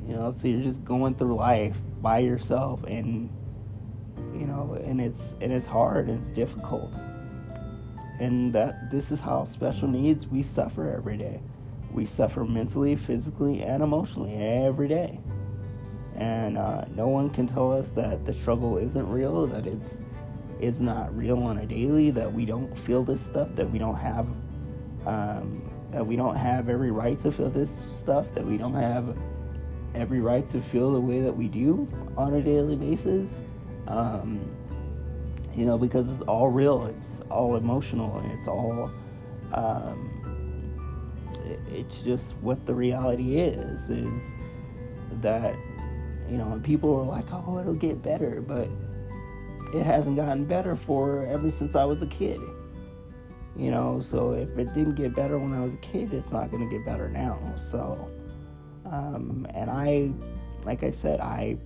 You 0.06 0.14
know, 0.16 0.34
so 0.40 0.48
you're 0.48 0.62
just 0.62 0.84
going 0.84 1.14
through 1.14 1.36
life 1.36 1.76
by 2.00 2.18
yourself 2.18 2.82
and 2.84 3.30
you 4.34 4.46
know, 4.46 4.78
and 4.84 5.00
it's 5.00 5.22
and 5.40 5.52
it's 5.52 5.66
hard 5.66 6.08
and 6.08 6.20
it's 6.24 6.34
difficult 6.34 6.92
and 8.22 8.52
that 8.52 8.88
this 8.88 9.10
is 9.10 9.20
how 9.20 9.44
special 9.44 9.88
needs 9.88 10.28
we 10.28 10.42
suffer 10.42 10.94
every 10.94 11.16
day. 11.16 11.40
We 11.92 12.06
suffer 12.06 12.44
mentally, 12.44 12.96
physically, 12.96 13.62
and 13.62 13.82
emotionally 13.82 14.34
every 14.34 14.88
day. 14.88 15.20
And 16.16 16.58
uh, 16.58 16.84
no 16.94 17.08
one 17.08 17.30
can 17.30 17.46
tell 17.46 17.72
us 17.72 17.88
that 17.90 18.24
the 18.24 18.34
struggle 18.34 18.78
isn't 18.78 19.08
real, 19.08 19.46
that 19.46 19.66
it's 19.66 19.96
is 20.60 20.80
not 20.80 21.14
real 21.16 21.42
on 21.42 21.58
a 21.58 21.66
daily, 21.66 22.10
that 22.12 22.32
we 22.32 22.44
don't 22.44 22.78
feel 22.78 23.02
this 23.02 23.20
stuff, 23.20 23.48
that 23.56 23.68
we 23.68 23.78
don't 23.78 23.96
have 23.96 24.26
um, 25.06 25.60
that 25.90 26.06
we 26.06 26.16
don't 26.16 26.36
have 26.36 26.68
every 26.68 26.90
right 26.90 27.20
to 27.22 27.32
feel 27.32 27.50
this 27.50 27.70
stuff, 27.98 28.32
that 28.34 28.44
we 28.44 28.56
don't 28.56 28.74
have 28.74 29.16
every 29.94 30.20
right 30.20 30.48
to 30.50 30.60
feel 30.60 30.92
the 30.92 31.00
way 31.00 31.20
that 31.20 31.36
we 31.36 31.48
do 31.48 31.86
on 32.16 32.34
a 32.34 32.42
daily 32.42 32.76
basis. 32.76 33.40
Um, 33.88 34.40
you 35.54 35.66
know, 35.66 35.76
because 35.76 36.08
it's 36.08 36.22
all 36.22 36.48
real, 36.48 36.86
it's 36.86 37.20
all 37.30 37.56
emotional, 37.56 38.16
and 38.18 38.32
it's 38.32 38.48
all, 38.48 38.90
um, 39.52 40.10
it's 41.68 42.02
just 42.02 42.34
what 42.36 42.64
the 42.66 42.74
reality 42.74 43.36
is, 43.38 43.90
is 43.90 44.34
that, 45.20 45.54
you 46.28 46.38
know, 46.38 46.52
and 46.52 46.62
people 46.62 46.94
are 46.96 47.04
like, 47.04 47.26
oh, 47.32 47.58
it'll 47.58 47.74
get 47.74 48.02
better, 48.02 48.40
but 48.40 48.68
it 49.74 49.84
hasn't 49.84 50.16
gotten 50.16 50.44
better 50.44 50.76
for 50.76 51.26
ever 51.26 51.50
since 51.50 51.74
I 51.76 51.84
was 51.84 52.02
a 52.02 52.06
kid. 52.06 52.40
You 53.56 53.70
know, 53.70 54.00
so 54.00 54.32
if 54.32 54.48
it 54.56 54.72
didn't 54.74 54.94
get 54.94 55.14
better 55.14 55.38
when 55.38 55.52
I 55.52 55.60
was 55.60 55.74
a 55.74 55.78
kid, 55.78 56.14
it's 56.14 56.32
not 56.32 56.50
going 56.50 56.66
to 56.66 56.74
get 56.74 56.86
better 56.86 57.08
now. 57.08 57.38
So, 57.70 58.08
um, 58.86 59.46
and 59.54 59.70
I, 59.70 60.10
like 60.64 60.82
I 60.82 60.90
said, 60.90 61.20
I, 61.20 61.58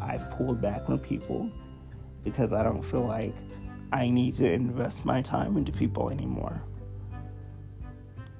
I've 0.00 0.30
pulled 0.32 0.60
back 0.60 0.86
from 0.86 1.00
people 1.00 1.50
because 2.22 2.52
I 2.52 2.62
don't 2.62 2.82
feel 2.82 3.04
like 3.04 3.34
I 3.92 4.08
need 4.08 4.36
to 4.36 4.50
invest 4.50 5.04
my 5.04 5.20
time 5.20 5.56
into 5.56 5.72
people 5.72 6.10
anymore. 6.10 6.62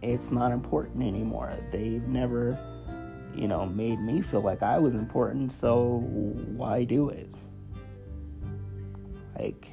It's 0.02 0.30
not 0.30 0.52
important 0.52 1.02
anymore. 1.02 1.56
They've 1.72 2.06
never, 2.06 2.58
you 3.34 3.48
know, 3.48 3.66
made 3.66 4.00
me 4.00 4.22
feel 4.22 4.42
like 4.42 4.62
I 4.62 4.78
was 4.78 4.94
important, 4.94 5.52
so 5.52 6.04
why 6.56 6.84
do 6.84 7.08
it? 7.08 7.34
Like, 9.38 9.66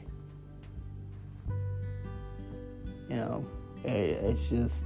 you 3.10 3.16
know, 3.16 3.44
it, 3.84 3.90
it's 3.90 4.48
just, 4.50 4.84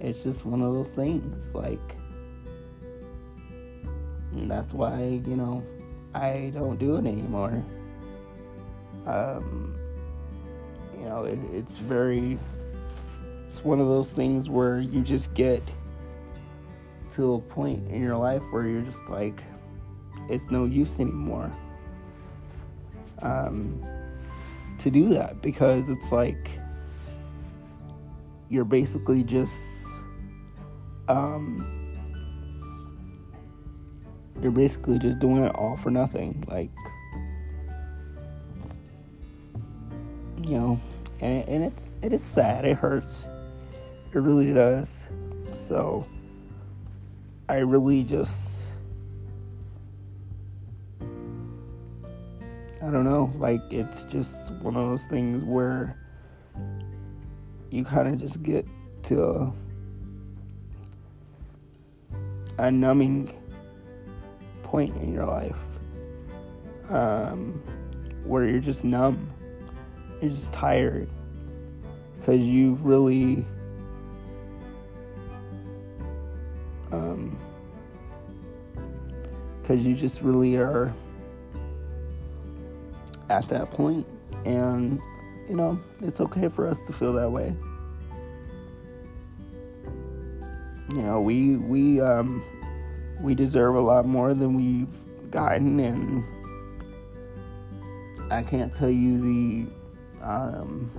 it's 0.00 0.22
just 0.22 0.44
one 0.44 0.62
of 0.62 0.72
those 0.74 0.90
things. 0.90 1.44
Like, 1.54 1.96
that's 4.32 4.72
why, 4.72 5.02
you 5.02 5.36
know, 5.36 5.64
I 6.14 6.52
don't 6.54 6.78
do 6.78 6.96
it 6.96 7.06
anymore 7.06 7.62
um, 9.08 9.74
you 10.98 11.04
know, 11.06 11.24
it, 11.24 11.38
it's 11.52 11.72
very, 11.72 12.38
it's 13.58 13.64
one 13.64 13.80
of 13.80 13.88
those 13.88 14.12
things 14.12 14.48
where 14.48 14.78
you 14.78 15.02
just 15.02 15.34
get 15.34 15.60
to 17.16 17.34
a 17.34 17.40
point 17.40 17.84
in 17.90 18.00
your 18.00 18.16
life 18.16 18.40
where 18.52 18.64
you're 18.68 18.82
just 18.82 19.04
like, 19.08 19.42
it's 20.28 20.48
no 20.52 20.64
use 20.64 21.00
anymore 21.00 21.52
um, 23.20 23.84
to 24.78 24.92
do 24.92 25.08
that 25.08 25.42
because 25.42 25.88
it's 25.88 26.12
like 26.12 26.48
you're 28.48 28.64
basically 28.64 29.24
just 29.24 29.84
um, 31.08 31.98
you're 34.40 34.52
basically 34.52 35.00
just 35.00 35.18
doing 35.18 35.42
it 35.42 35.52
all 35.56 35.76
for 35.78 35.90
nothing 35.90 36.44
like 36.46 36.70
you 40.44 40.52
know, 40.52 40.80
and 41.20 41.48
and 41.48 41.64
it's 41.64 41.90
it 42.02 42.12
is 42.12 42.22
sad. 42.22 42.64
It 42.64 42.76
hurts. 42.76 43.26
It 44.14 44.18
really 44.18 44.52
does. 44.52 45.06
So 45.52 46.06
I 47.48 47.56
really 47.56 48.04
just 48.04 48.58
I 52.80 52.90
don't 52.90 53.04
know, 53.04 53.32
like 53.36 53.60
it's 53.70 54.04
just 54.04 54.52
one 54.62 54.76
of 54.76 54.86
those 54.86 55.04
things 55.06 55.44
where 55.44 55.96
you 57.70 57.84
kind 57.84 58.08
of 58.08 58.18
just 58.18 58.42
get 58.42 58.66
to 59.04 59.52
a, 62.58 62.70
numbing 62.70 63.34
point 64.62 64.96
in 64.96 65.12
your 65.12 65.26
life 65.26 65.56
um, 66.88 67.62
where 68.24 68.46
you're 68.46 68.60
just 68.60 68.84
numb 68.84 69.30
you're 70.20 70.30
just 70.30 70.52
tired 70.52 71.08
because 72.18 72.40
you 72.40 72.74
really 72.82 73.44
because 79.68 79.84
you 79.84 79.94
just 79.94 80.22
really 80.22 80.56
are 80.56 80.94
at 83.28 83.46
that 83.50 83.70
point. 83.70 84.06
And 84.46 84.98
you 85.48 85.56
know 85.56 85.78
it's 86.00 86.20
okay 86.20 86.48
for 86.48 86.66
us 86.66 86.80
to 86.86 86.92
feel 86.92 87.12
that 87.14 87.30
way. 87.30 87.54
You 90.88 91.02
know 91.02 91.20
we 91.20 91.56
we 91.56 92.00
um 92.00 92.42
we 93.20 93.34
deserve 93.34 93.74
a 93.74 93.80
lot 93.80 94.06
more 94.06 94.32
than 94.32 94.54
we've 94.54 95.30
gotten 95.30 95.80
and 95.80 96.24
I 98.30 98.42
can't 98.42 98.72
tell 98.72 98.90
you 98.90 99.20
the 99.20 100.26
um, 100.26 100.90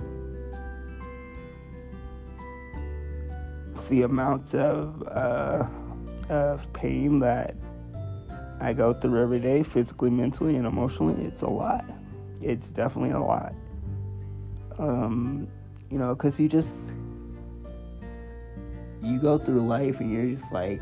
the 3.88 4.02
amount 4.02 4.54
of 4.54 5.02
uh, 5.08 5.66
of 6.28 6.72
pain 6.72 7.18
that 7.20 7.56
I 8.60 8.72
go 8.72 8.92
through 8.92 9.22
every 9.22 9.40
day, 9.40 9.62
physically, 9.62 10.10
mentally, 10.10 10.56
and 10.56 10.66
emotionally, 10.66 11.24
it's 11.24 11.42
a 11.42 11.48
lot. 11.48 11.84
It's 12.42 12.68
definitely 12.68 13.12
a 13.12 13.20
lot. 13.20 13.54
Um, 14.78 15.48
you 15.90 15.98
know, 15.98 16.14
because 16.14 16.38
you 16.38 16.48
just 16.48 16.92
you 19.02 19.18
go 19.20 19.38
through 19.38 19.66
life 19.66 20.00
and 20.00 20.12
you're 20.12 20.36
just 20.36 20.52
like 20.52 20.80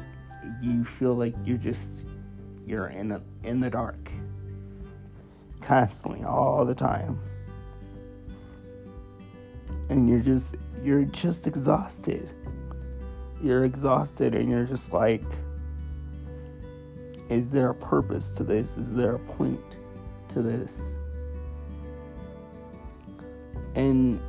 you 0.60 0.84
feel 0.84 1.14
like 1.14 1.34
you're 1.44 1.56
just 1.56 1.88
you're 2.66 2.88
in 2.88 3.12
a, 3.12 3.20
in 3.44 3.60
the 3.60 3.70
dark 3.70 4.10
constantly 5.60 6.24
all 6.24 6.64
the 6.64 6.74
time 6.74 7.18
and 9.88 10.08
you're 10.08 10.20
just 10.20 10.56
you're 10.82 11.04
just 11.04 11.46
exhausted. 11.46 12.28
You're 13.42 13.64
exhausted 13.64 14.34
and 14.34 14.48
you're 14.48 14.64
just 14.64 14.92
like 14.92 15.24
is 17.28 17.50
there 17.50 17.70
a 17.70 17.74
purpose 17.74 18.32
to 18.32 18.44
this? 18.44 18.76
Is 18.76 18.94
there 18.94 19.16
a 19.16 19.18
point 19.18 19.60
to 20.32 20.42
this? 20.42 20.72
And 23.74 24.20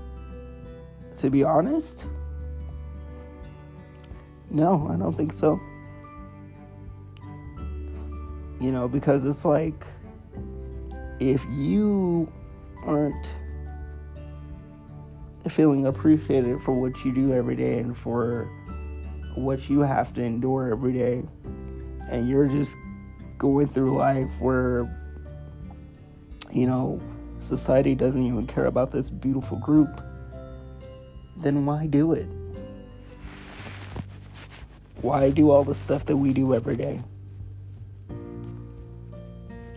to 1.17 1.29
be 1.29 1.43
honest, 1.43 2.05
no, 4.51 4.87
I 4.89 4.95
don't 4.95 5.15
think 5.15 5.33
so. 5.33 5.59
You 8.59 8.71
know, 8.71 8.87
because 8.87 9.23
it's 9.25 9.45
like 9.45 9.85
if 11.19 11.43
you 11.49 12.31
aren't 12.85 13.33
feeling 15.49 15.87
appreciated 15.87 16.61
for 16.61 16.73
what 16.73 17.03
you 17.03 17.13
do 17.13 17.33
every 17.33 17.55
day 17.55 17.79
and 17.79 17.97
for 17.97 18.49
what 19.35 19.69
you 19.69 19.79
have 19.79 20.13
to 20.13 20.21
endure 20.21 20.71
every 20.71 20.93
day, 20.93 21.23
and 22.09 22.29
you're 22.29 22.47
just 22.47 22.75
going 23.39 23.67
through 23.67 23.95
life 23.97 24.29
where, 24.39 24.87
you 26.51 26.67
know, 26.67 27.01
society 27.39 27.95
doesn't 27.95 28.23
even 28.23 28.45
care 28.45 28.65
about 28.65 28.91
this 28.91 29.09
beautiful 29.09 29.57
group, 29.57 29.89
then 31.37 31.65
why 31.65 31.87
do 31.87 32.13
it? 32.13 32.27
Why 35.01 35.31
do 35.31 35.49
all 35.49 35.63
the 35.63 35.73
stuff 35.73 36.05
that 36.05 36.17
we 36.17 36.33
do 36.33 36.53
every 36.53 36.75
day? 36.75 37.01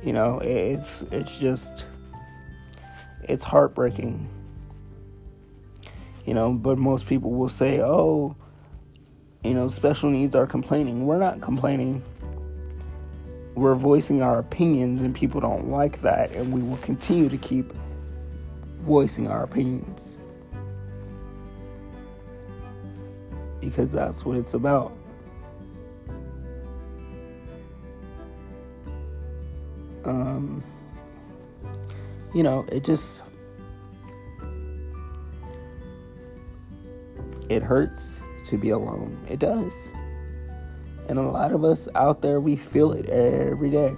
You 0.02 0.12
know, 0.12 0.40
it's 0.40 1.02
it's 1.12 1.38
just 1.38 1.86
it's 3.22 3.44
heartbreaking. 3.44 4.28
You 6.26 6.34
know, 6.34 6.52
but 6.52 6.76
most 6.76 7.06
people 7.06 7.30
will 7.30 7.48
say, 7.48 7.80
"Oh, 7.80 8.34
you 9.44 9.54
know, 9.54 9.68
special 9.68 10.10
needs 10.10 10.34
are 10.34 10.46
complaining." 10.46 11.06
We're 11.06 11.18
not 11.18 11.40
complaining. 11.40 12.02
We're 13.54 13.74
voicing 13.74 14.22
our 14.22 14.38
opinions 14.38 15.02
and 15.02 15.14
people 15.14 15.40
don't 15.40 15.68
like 15.68 16.00
that, 16.02 16.34
and 16.36 16.52
we 16.52 16.62
will 16.62 16.78
continue 16.78 17.28
to 17.28 17.36
keep 17.36 17.72
voicing 18.80 19.28
our 19.28 19.42
opinions. 19.44 20.16
Because 23.60 23.92
that's 23.92 24.24
what 24.24 24.36
it's 24.38 24.54
about. 24.54 24.96
Um, 30.04 30.64
you 32.34 32.42
know, 32.42 32.64
it 32.72 32.82
just 32.82 33.20
it 37.48 37.62
hurts 37.62 38.18
to 38.46 38.58
be 38.58 38.70
alone. 38.70 39.16
It 39.28 39.38
does. 39.38 39.74
And 41.08 41.18
a 41.18 41.22
lot 41.22 41.52
of 41.52 41.64
us 41.64 41.88
out 41.94 42.22
there 42.22 42.40
we 42.40 42.56
feel 42.56 42.92
it 42.92 43.08
every 43.08 43.70
day. 43.70 43.94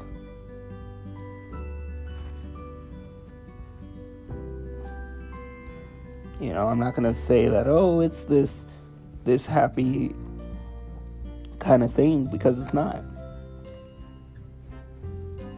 You 6.40 6.52
know, 6.52 6.68
I'm 6.68 6.78
not 6.78 6.94
going 6.94 7.12
to 7.12 7.18
say 7.18 7.48
that 7.48 7.66
oh, 7.66 8.00
it's 8.00 8.24
this 8.24 8.66
this 9.24 9.46
happy 9.46 10.14
kind 11.58 11.82
of 11.82 11.92
thing 11.92 12.26
because 12.30 12.58
it's 12.58 12.74
not. 12.74 13.02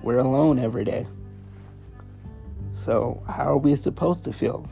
We're 0.02 0.18
alone 0.18 0.60
every 0.60 0.84
day. 0.84 1.06
So, 2.76 3.20
how 3.26 3.54
are 3.54 3.56
we 3.56 3.74
supposed 3.74 4.22
to 4.24 4.32
feel? 4.32 4.68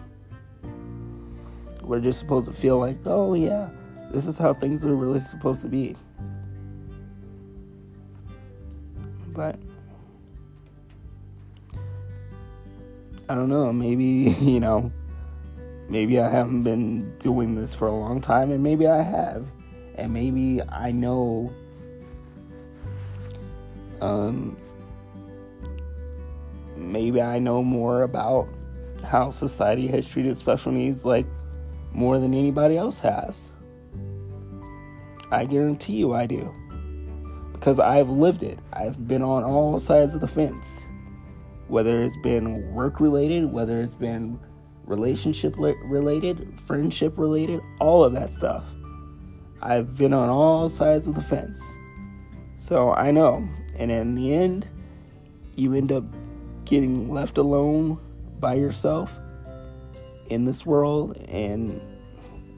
We're 1.82 1.98
just 1.98 2.20
supposed 2.20 2.46
to 2.46 2.52
feel 2.52 2.78
like, 2.78 2.98
oh, 3.04 3.34
yeah, 3.34 3.68
this 4.12 4.26
is 4.26 4.38
how 4.38 4.54
things 4.54 4.84
are 4.84 4.94
really 4.94 5.18
supposed 5.18 5.62
to 5.62 5.68
be. 5.68 5.96
But, 9.34 9.58
I 13.28 13.34
don't 13.34 13.48
know, 13.48 13.72
maybe, 13.72 14.04
you 14.40 14.60
know, 14.60 14.90
maybe 15.88 16.20
I 16.20 16.30
haven't 16.30 16.62
been 16.62 17.18
doing 17.18 17.54
this 17.54 17.74
for 17.74 17.88
a 17.88 17.94
long 17.94 18.20
time, 18.20 18.50
and 18.50 18.62
maybe 18.62 18.86
I 18.86 19.02
have. 19.02 19.46
And 19.96 20.12
maybe 20.12 20.62
I 20.62 20.90
know 20.90 21.52
um, 24.00 24.56
maybe 26.76 27.22
I 27.22 27.38
know 27.38 27.62
more 27.62 28.02
about 28.02 28.48
how 29.02 29.30
society 29.30 29.86
has 29.88 30.06
treated 30.06 30.36
special 30.36 30.72
needs 30.72 31.04
like 31.04 31.26
more 31.92 32.18
than 32.18 32.34
anybody 32.34 32.76
else 32.76 32.98
has. 32.98 33.50
I 35.30 35.46
guarantee 35.46 35.94
you 35.94 36.12
I 36.14 36.26
do. 36.26 36.52
Because 37.64 37.78
I've 37.78 38.10
lived 38.10 38.42
it. 38.42 38.58
I've 38.74 39.08
been 39.08 39.22
on 39.22 39.42
all 39.42 39.78
sides 39.78 40.14
of 40.14 40.20
the 40.20 40.28
fence. 40.28 40.84
Whether 41.66 42.02
it's 42.02 42.18
been 42.18 42.74
work 42.74 43.00
related, 43.00 43.50
whether 43.50 43.80
it's 43.80 43.94
been 43.94 44.38
relationship 44.84 45.54
related, 45.56 46.60
friendship 46.66 47.16
related, 47.16 47.62
all 47.80 48.04
of 48.04 48.12
that 48.12 48.34
stuff. 48.34 48.64
I've 49.62 49.96
been 49.96 50.12
on 50.12 50.28
all 50.28 50.68
sides 50.68 51.06
of 51.06 51.14
the 51.14 51.22
fence. 51.22 51.58
So 52.58 52.92
I 52.92 53.10
know. 53.10 53.48
And 53.78 53.90
in 53.90 54.14
the 54.14 54.34
end, 54.34 54.68
you 55.56 55.72
end 55.72 55.90
up 55.90 56.04
getting 56.66 57.10
left 57.10 57.38
alone 57.38 57.98
by 58.40 58.56
yourself 58.56 59.10
in 60.28 60.44
this 60.44 60.66
world 60.66 61.16
and 61.28 61.80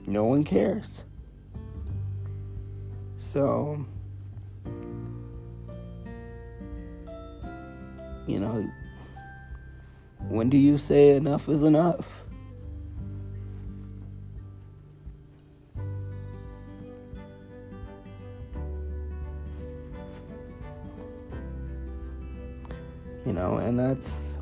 no 0.05 0.25
one 0.25 0.43
cares. 0.43 1.03
So, 3.19 3.85
you 8.27 8.39
know, 8.39 8.69
when 10.27 10.49
do 10.49 10.57
you 10.57 10.77
say 10.77 11.15
enough 11.15 11.49
is 11.49 11.63
enough? 11.63 12.05
you 23.27 23.33
know, 23.33 23.57
and 23.57 23.77
that's 23.77 24.37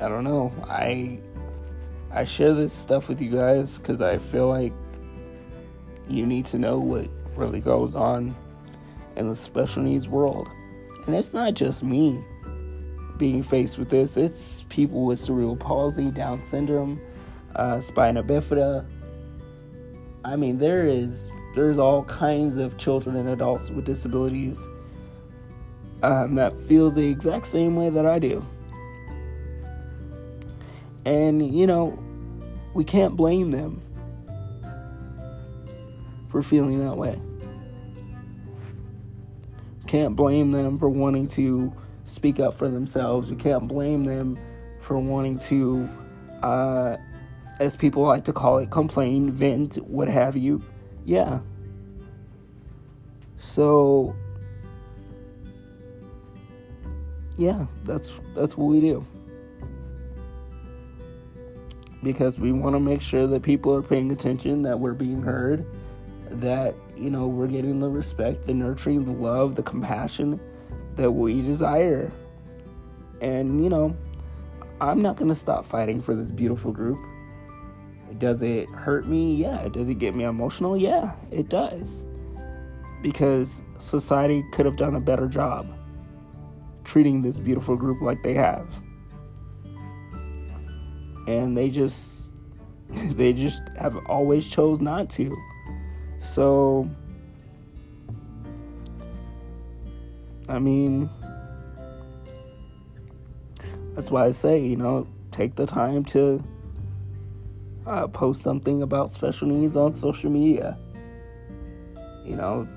I 0.00 0.08
don't 0.08 0.24
know. 0.24 0.52
I 0.64 1.20
I 2.10 2.24
share 2.24 2.52
this 2.52 2.72
stuff 2.72 3.08
with 3.08 3.20
you 3.20 3.30
guys 3.30 3.78
cuz 3.78 4.00
I 4.00 4.18
feel 4.18 4.48
like 4.48 4.72
you 6.08 6.26
need 6.26 6.46
to 6.46 6.58
know 6.58 6.80
what 6.80 7.08
really 7.36 7.60
goes 7.60 7.94
on 7.94 8.34
in 9.18 9.28
the 9.28 9.36
special 9.36 9.82
needs 9.82 10.08
world. 10.08 10.48
And 11.06 11.14
it's 11.14 11.32
not 11.32 11.54
just 11.54 11.82
me 11.82 12.22
being 13.16 13.42
faced 13.42 13.78
with 13.78 13.90
this. 13.90 14.16
It's 14.16 14.64
people 14.68 15.04
with 15.04 15.18
cerebral 15.18 15.56
palsy, 15.56 16.10
Down 16.10 16.44
syndrome, 16.44 17.00
uh, 17.56 17.80
spina 17.80 18.22
bifida. 18.22 18.86
I 20.24 20.36
mean, 20.36 20.58
there 20.58 20.86
is 20.86 21.30
there's 21.54 21.78
all 21.78 22.04
kinds 22.04 22.56
of 22.56 22.76
children 22.78 23.16
and 23.16 23.28
adults 23.30 23.70
with 23.70 23.84
disabilities 23.84 24.58
um, 26.02 26.36
that 26.36 26.54
feel 26.68 26.90
the 26.90 27.08
exact 27.08 27.48
same 27.48 27.74
way 27.74 27.90
that 27.90 28.06
I 28.06 28.18
do. 28.18 28.46
And, 31.04 31.52
you 31.52 31.66
know, 31.66 31.98
we 32.74 32.84
can't 32.84 33.16
blame 33.16 33.50
them 33.50 33.82
for 36.30 36.42
feeling 36.42 36.78
that 36.86 36.96
way. 36.96 37.18
Can't 39.88 40.14
blame 40.14 40.52
them 40.52 40.78
for 40.78 40.90
wanting 40.90 41.26
to 41.28 41.72
speak 42.04 42.40
up 42.40 42.58
for 42.58 42.68
themselves. 42.68 43.30
You 43.30 43.36
can't 43.36 43.66
blame 43.66 44.04
them 44.04 44.38
for 44.82 44.98
wanting 44.98 45.38
to, 45.40 45.88
uh, 46.42 46.98
as 47.58 47.74
people 47.74 48.02
like 48.02 48.26
to 48.26 48.32
call 48.34 48.58
it, 48.58 48.70
complain, 48.70 49.32
vent, 49.32 49.76
what 49.88 50.08
have 50.08 50.36
you. 50.36 50.62
Yeah. 51.06 51.40
So, 53.38 54.14
yeah, 57.38 57.64
that's 57.84 58.12
that's 58.34 58.58
what 58.58 58.66
we 58.66 58.80
do. 58.80 59.06
Because 62.02 62.38
we 62.38 62.52
want 62.52 62.76
to 62.76 62.80
make 62.80 63.00
sure 63.00 63.26
that 63.26 63.42
people 63.42 63.74
are 63.74 63.82
paying 63.82 64.12
attention, 64.12 64.62
that 64.62 64.78
we're 64.78 64.92
being 64.92 65.22
heard, 65.22 65.64
that 66.30 66.74
you 66.98 67.10
know 67.10 67.26
we're 67.26 67.46
getting 67.46 67.80
the 67.80 67.88
respect, 67.88 68.46
the 68.46 68.54
nurturing, 68.54 69.04
the 69.04 69.12
love, 69.12 69.54
the 69.54 69.62
compassion 69.62 70.40
that 70.96 71.10
we 71.10 71.42
desire. 71.42 72.12
And 73.20 73.62
you 73.62 73.70
know, 73.70 73.96
I'm 74.80 75.02
not 75.02 75.16
going 75.16 75.28
to 75.28 75.34
stop 75.34 75.66
fighting 75.66 76.02
for 76.02 76.14
this 76.14 76.30
beautiful 76.30 76.72
group. 76.72 76.98
Does 78.18 78.42
it 78.42 78.68
hurt 78.70 79.06
me? 79.06 79.34
Yeah. 79.34 79.68
Does 79.68 79.88
it 79.88 79.98
get 79.98 80.14
me 80.14 80.24
emotional? 80.24 80.76
Yeah, 80.76 81.14
it 81.30 81.48
does. 81.48 82.04
Because 83.02 83.62
society 83.78 84.44
could 84.52 84.66
have 84.66 84.76
done 84.76 84.94
a 84.94 85.00
better 85.00 85.28
job 85.28 85.66
treating 86.84 87.22
this 87.22 87.38
beautiful 87.38 87.76
group 87.76 88.00
like 88.00 88.22
they 88.22 88.34
have. 88.34 88.66
and 91.28 91.56
they 91.56 91.68
just 91.68 92.30
they 92.88 93.32
just 93.32 93.62
have 93.76 93.96
always 94.06 94.46
chose 94.46 94.80
not 94.80 95.08
to. 95.10 95.36
So 96.32 96.88
I 100.48 100.58
mean 100.58 101.10
that's 103.94 104.10
why 104.10 104.26
I 104.26 104.30
say, 104.30 104.60
you 104.60 104.76
know, 104.76 105.06
take 105.32 105.56
the 105.56 105.66
time 105.66 106.04
to 106.06 106.42
uh, 107.86 108.06
post 108.06 108.42
something 108.42 108.82
about 108.82 109.10
special 109.10 109.48
needs 109.48 109.76
on 109.76 109.92
social 109.92 110.30
media. 110.30 110.78
You 112.24 112.36
know, 112.36 112.68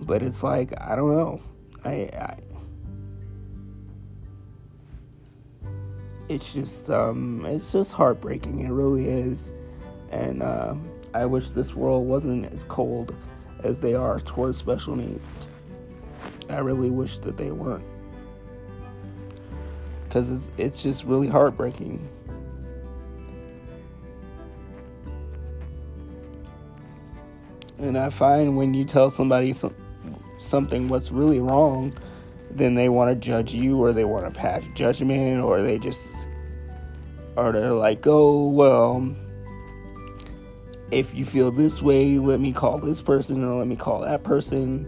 but 0.00 0.22
it's 0.22 0.42
like 0.42 0.72
I 0.80 0.96
don't 0.96 1.14
know. 1.14 1.42
I, 1.84 1.90
I 1.90 2.38
it's 6.28 6.52
just 6.52 6.90
um, 6.90 7.44
it's 7.46 7.72
just 7.72 7.92
heartbreaking. 7.92 8.60
It 8.60 8.70
really 8.70 9.06
is, 9.08 9.50
and 10.10 10.42
uh, 10.42 10.74
I 11.16 11.24
wish 11.24 11.48
this 11.48 11.74
world 11.74 12.06
wasn't 12.06 12.52
as 12.52 12.64
cold 12.64 13.14
as 13.64 13.78
they 13.78 13.94
are 13.94 14.20
towards 14.20 14.58
special 14.58 14.94
needs. 14.96 15.44
I 16.50 16.58
really 16.58 16.90
wish 16.90 17.20
that 17.20 17.38
they 17.38 17.50
weren't, 17.50 17.86
because 20.04 20.30
it's 20.30 20.50
it's 20.58 20.82
just 20.82 21.04
really 21.04 21.26
heartbreaking. 21.26 22.06
And 27.78 27.96
I 27.96 28.10
find 28.10 28.54
when 28.54 28.74
you 28.74 28.84
tell 28.84 29.08
somebody 29.08 29.54
some, 29.54 29.74
something 30.38 30.86
what's 30.86 31.10
really 31.10 31.40
wrong, 31.40 31.96
then 32.50 32.74
they 32.74 32.90
want 32.90 33.10
to 33.10 33.14
judge 33.16 33.54
you 33.54 33.82
or 33.82 33.94
they 33.94 34.04
want 34.04 34.26
to 34.26 34.38
pass 34.38 34.62
judgment 34.74 35.42
or 35.42 35.62
they 35.62 35.78
just 35.78 36.28
or 37.36 37.52
they're 37.52 37.72
like, 37.72 38.06
"Oh, 38.06 38.48
well, 38.48 39.16
if 40.90 41.14
you 41.14 41.24
feel 41.24 41.50
this 41.50 41.82
way, 41.82 42.18
let 42.18 42.40
me 42.40 42.52
call 42.52 42.78
this 42.78 43.02
person 43.02 43.42
or 43.44 43.58
let 43.58 43.68
me 43.68 43.76
call 43.76 44.00
that 44.00 44.22
person." 44.22 44.86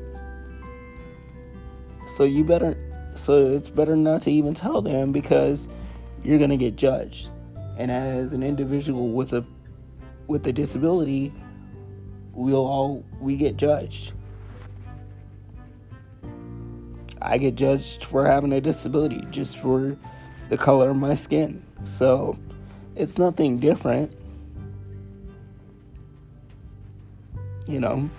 So 2.17 2.25
you 2.25 2.45
better 2.45 2.77
so 3.15 3.49
it's 3.49 3.69
better 3.69 3.97
not 3.97 4.23
to 4.23 4.31
even 4.31 4.55
tell 4.55 4.81
them 4.81 5.13
because 5.13 5.69
you're 6.23 6.39
going 6.39 6.51
to 6.51 6.57
get 6.57 6.77
judged. 6.77 7.29
And 7.77 7.91
as 7.91 8.33
an 8.33 8.43
individual 8.43 9.13
with 9.13 9.33
a 9.33 9.45
with 10.27 10.47
a 10.47 10.53
disability, 10.53 11.33
we'll 12.33 12.67
all 12.67 13.05
we 13.21 13.37
get 13.37 13.57
judged. 13.57 14.13
I 17.21 17.39
get 17.39 17.57
judged 17.57 18.05
for 18.05 18.25
having 18.25 18.53
a 18.53 18.61
disability 18.61 19.27
just 19.31 19.59
for 19.59 19.97
the 20.49 20.57
color 20.57 20.91
of 20.91 20.97
my 20.97 21.15
skin. 21.15 21.63
So 21.85 22.39
it's 22.95 23.19
nothing 23.19 23.59
different. 23.59 24.15
You 27.69 27.81
know, 27.81 28.11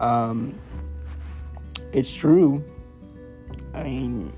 um, 0.00 0.54
it's 1.94 2.12
true. 2.12 2.62
I 3.72 3.82
mean, 3.82 4.36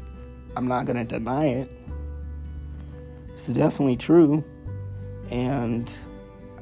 I'm 0.54 0.68
not 0.68 0.86
to 0.86 1.04
deny 1.04 1.46
it. 1.46 1.70
It's 3.34 3.48
definitely 3.48 3.96
true. 3.96 4.44
And 5.28 5.90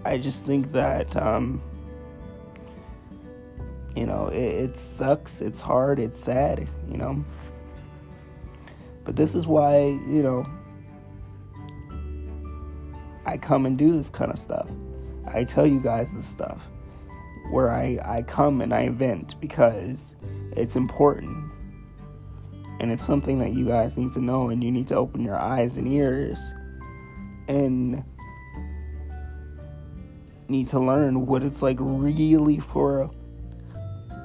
I 0.07 0.17
just 0.17 0.47
think 0.47 0.73
that 0.73 1.15
um, 1.17 1.61
you 3.95 4.07
know, 4.07 4.29
it, 4.29 4.39
it 4.39 4.77
sucks, 4.79 5.43
it's 5.43 5.61
hard, 5.61 5.99
it's 5.99 6.19
sad, 6.19 6.67
you 6.91 6.97
know. 6.97 7.23
But 9.05 9.17
this 9.17 9.35
is 9.35 9.47
why, 9.47 9.81
you 9.81 10.23
know, 10.23 10.47
I 13.27 13.37
come 13.37 13.67
and 13.67 13.77
do 13.77 13.93
this 13.93 14.09
kind 14.09 14.33
of 14.33 14.39
stuff. 14.39 14.69
I 15.27 15.45
tell 15.45 15.67
you 15.67 15.81
guys 15.81 16.15
this 16.15 16.27
stuff 16.27 16.63
where 17.51 17.71
I, 17.71 17.99
I 18.05 18.23
come 18.23 18.61
and 18.61 18.73
I 18.73 18.89
vent 18.89 19.41
because 19.41 20.15
it's 20.57 20.77
important. 20.77 21.51
And 22.81 22.93
it's 22.93 23.05
something 23.05 23.39
that 23.41 23.55
you 23.55 23.67
guys 23.67 23.97
need 23.97 24.13
to 24.15 24.21
know, 24.21 24.51
and 24.51 24.63
you 24.63 24.71
need 24.71 24.87
to 24.89 24.95
open 24.95 25.23
your 25.23 25.39
eyes 25.39 25.77
and 25.77 25.89
ears 25.89 26.53
and 27.49 28.05
need 30.49 30.69
to 30.69 30.79
learn 30.79 31.27
what 31.27 31.43
it's 31.43 31.61
like 31.61 31.77
really 31.81 32.61
for 32.61 33.11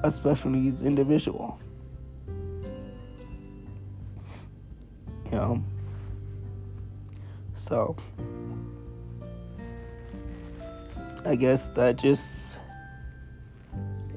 a 0.04 0.10
special 0.10 0.50
needs 0.50 0.82
individual. 0.82 1.58
You 5.26 5.32
know? 5.32 5.64
So, 7.56 7.96
I 11.24 11.34
guess 11.34 11.68
that 11.70 11.96
just 11.96 12.43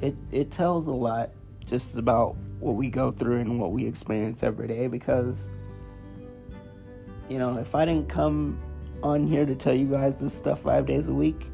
it 0.02 0.16
it 0.32 0.52
tells 0.52 0.88
a 0.88 0.92
lot 0.92 1.32
just 1.66 1.96
about 1.96 2.36
what 2.60 2.76
we 2.76 2.90
go 2.90 3.12
through 3.12 3.40
and 3.40 3.60
what 3.60 3.72
we 3.72 3.86
experience 3.86 4.44
every 4.44 4.68
day 4.68 4.88
because 4.88 5.50
you 7.30 7.40
know, 7.40 7.58
if 7.58 7.76
I 7.76 7.84
didn't 7.84 8.08
come 8.08 8.58
on 9.04 9.28
here 9.28 9.46
to 9.46 9.54
tell 9.54 9.74
you 9.74 9.86
guys 9.86 10.16
this 10.16 10.34
stuff 10.34 10.62
5 10.62 10.86
days 10.86 11.10
a 11.10 11.14
week, 11.14 11.46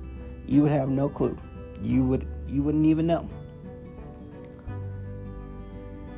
you 0.46 0.62
would 0.62 0.72
have 0.72 0.88
no 0.88 1.10
clue. 1.10 1.38
You 1.82 2.04
would 2.06 2.28
you 2.48 2.62
wouldn't 2.62 2.86
even 2.86 3.08
know 3.08 3.28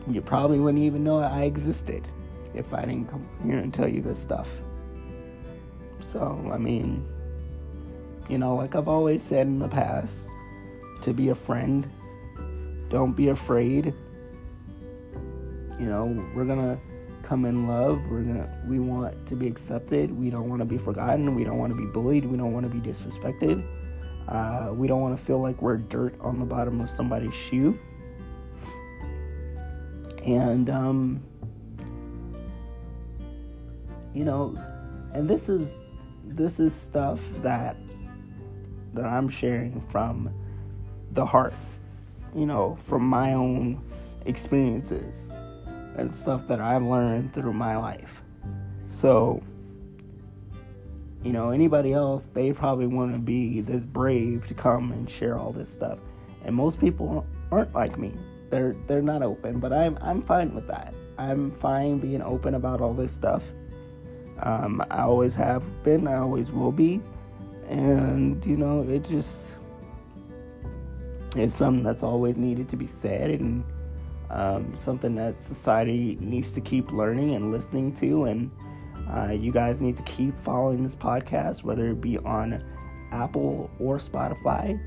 you 0.10 0.22
probably 0.22 0.60
wouldn't 0.60 0.84
even 0.84 1.04
know 1.04 1.20
I 1.20 1.44
existed 1.44 2.08
if 2.54 2.74
I 2.74 2.82
didn't 2.82 3.10
come 3.10 3.28
here 3.44 3.58
and 3.58 3.74
tell 3.74 3.88
you 3.88 4.02
this 4.02 4.22
stuff. 4.22 4.48
So, 6.12 6.52
I 6.54 6.58
mean, 6.58 7.06
you 8.30 8.38
know, 8.38 8.56
like 8.56 8.76
I've 8.76 8.88
always 8.88 9.24
said 9.24 9.48
in 9.48 9.60
the 9.60 9.68
past, 9.68 10.14
to 11.02 11.14
be 11.14 11.30
a 11.30 11.36
friend, 11.36 11.90
don't 12.90 13.14
be 13.14 13.30
afraid. 13.30 13.94
You 15.80 15.86
know, 15.86 16.06
we're 16.36 16.46
gonna 16.46 16.80
come 17.24 17.46
in 17.46 17.68
love. 17.68 18.02
We're 18.10 18.22
gonna 18.22 18.50
we 18.68 18.80
want 18.80 19.28
to 19.28 19.36
be 19.36 19.48
accepted. 19.48 20.18
We 20.18 20.30
don't 20.30 20.50
want 20.50 20.62
to 20.62 20.66
be 20.66 20.78
forgotten. 20.78 21.36
We 21.36 21.44
don't 21.44 21.58
want 21.58 21.74
to 21.74 21.78
be 21.78 21.88
bullied. 21.88 22.26
We 22.26 22.38
don't 22.38 22.54
want 22.54 22.66
to 22.66 22.72
be 22.72 22.80
disrespected. 22.80 23.66
Uh, 24.28 24.74
we 24.74 24.88
don't 24.88 25.02
want 25.02 25.18
to 25.18 25.24
feel 25.24 25.40
like 25.40 25.62
we're 25.62 25.78
dirt 25.78 26.16
on 26.20 26.40
the 26.40 26.46
bottom 26.46 26.82
of 26.82 26.90
somebody's 26.90 27.34
shoe 27.34 27.78
and 30.26 30.70
um, 30.70 31.24
you 34.14 34.26
know, 34.26 34.56
and 35.14 35.30
this 35.30 35.50
is 35.50 35.76
this 36.26 36.60
is 36.60 36.74
stuff 36.74 37.22
that 37.42 37.76
that 38.94 39.06
I'm 39.06 39.30
sharing 39.30 39.82
from 39.92 40.34
the 41.12 41.26
heart, 41.26 41.54
you 42.36 42.46
know, 42.46 42.76
from 42.76 43.08
my 43.08 43.34
own 43.34 43.82
experiences 44.26 45.30
and 45.98 46.14
stuff 46.14 46.48
that 46.48 46.60
I've 46.60 46.84
learned 46.84 47.34
through 47.34 47.54
my 47.54 47.78
life. 47.78 48.22
So, 48.90 49.42
you 51.24 51.32
know, 51.32 51.50
anybody 51.52 51.94
else, 51.94 52.26
they 52.28 52.52
probably 52.52 52.88
want 52.88 53.14
to 53.14 53.20
be 53.20 53.62
this 53.62 53.84
brave 53.84 54.48
to 54.48 54.54
come 54.54 54.92
and 54.92 55.10
share 55.10 55.38
all 55.38 55.52
this 55.52 55.70
stuff. 55.70 56.00
And 56.44 56.56
most 56.56 56.80
people 56.80 57.26
aren't 57.52 57.74
like 57.74 57.98
me 57.98 58.14
they're 58.50 58.74
they're 58.88 59.02
not 59.02 59.22
open, 59.22 59.60
but 59.60 59.74
I'm 59.74 59.98
I'm 60.02 60.22
fine 60.22 60.54
with 60.54 60.68
that. 60.68 60.94
I'm 61.18 61.52
fine 61.52 62.00
being 62.00 62.22
open 62.22 62.56
about 62.56 62.82
all 62.82 62.94
this 62.94 63.12
stuff. 63.12 63.44
Um, 64.42 64.84
I 64.90 65.02
always 65.02 65.34
have 65.36 65.64
been, 65.84 66.08
I 66.08 66.18
always 66.18 66.52
will 66.52 66.72
be, 66.72 67.02
and 67.70 68.46
you 68.46 68.58
know, 68.58 68.82
it 68.88 69.04
just 69.04 69.55
it's 71.36 71.54
something 71.54 71.84
that's 71.84 72.04
always 72.04 72.38
needed 72.38 72.70
to 72.70 72.78
be 72.78 72.88
said, 72.88 73.30
and 73.30 73.64
um, 74.30 74.76
something 74.76 75.16
that 75.16 75.42
society 75.42 76.18
needs 76.20 76.52
to 76.54 76.62
keep 76.62 76.92
learning 76.92 77.36
and 77.36 77.52
listening 77.52 77.94
to, 77.96 78.26
and 78.26 78.52
uh, 79.10 79.32
you 79.32 79.52
guys 79.52 79.82
need 79.82 79.96
to 79.98 80.04
keep 80.04 80.38
following 80.40 80.84
this 80.84 80.96
podcast, 80.96 81.64
whether 81.64 81.90
it 81.90 82.02
be 82.02 82.18
on 82.20 82.64
Apple 83.12 83.70
or 83.80 83.98
Spotify 83.98 84.80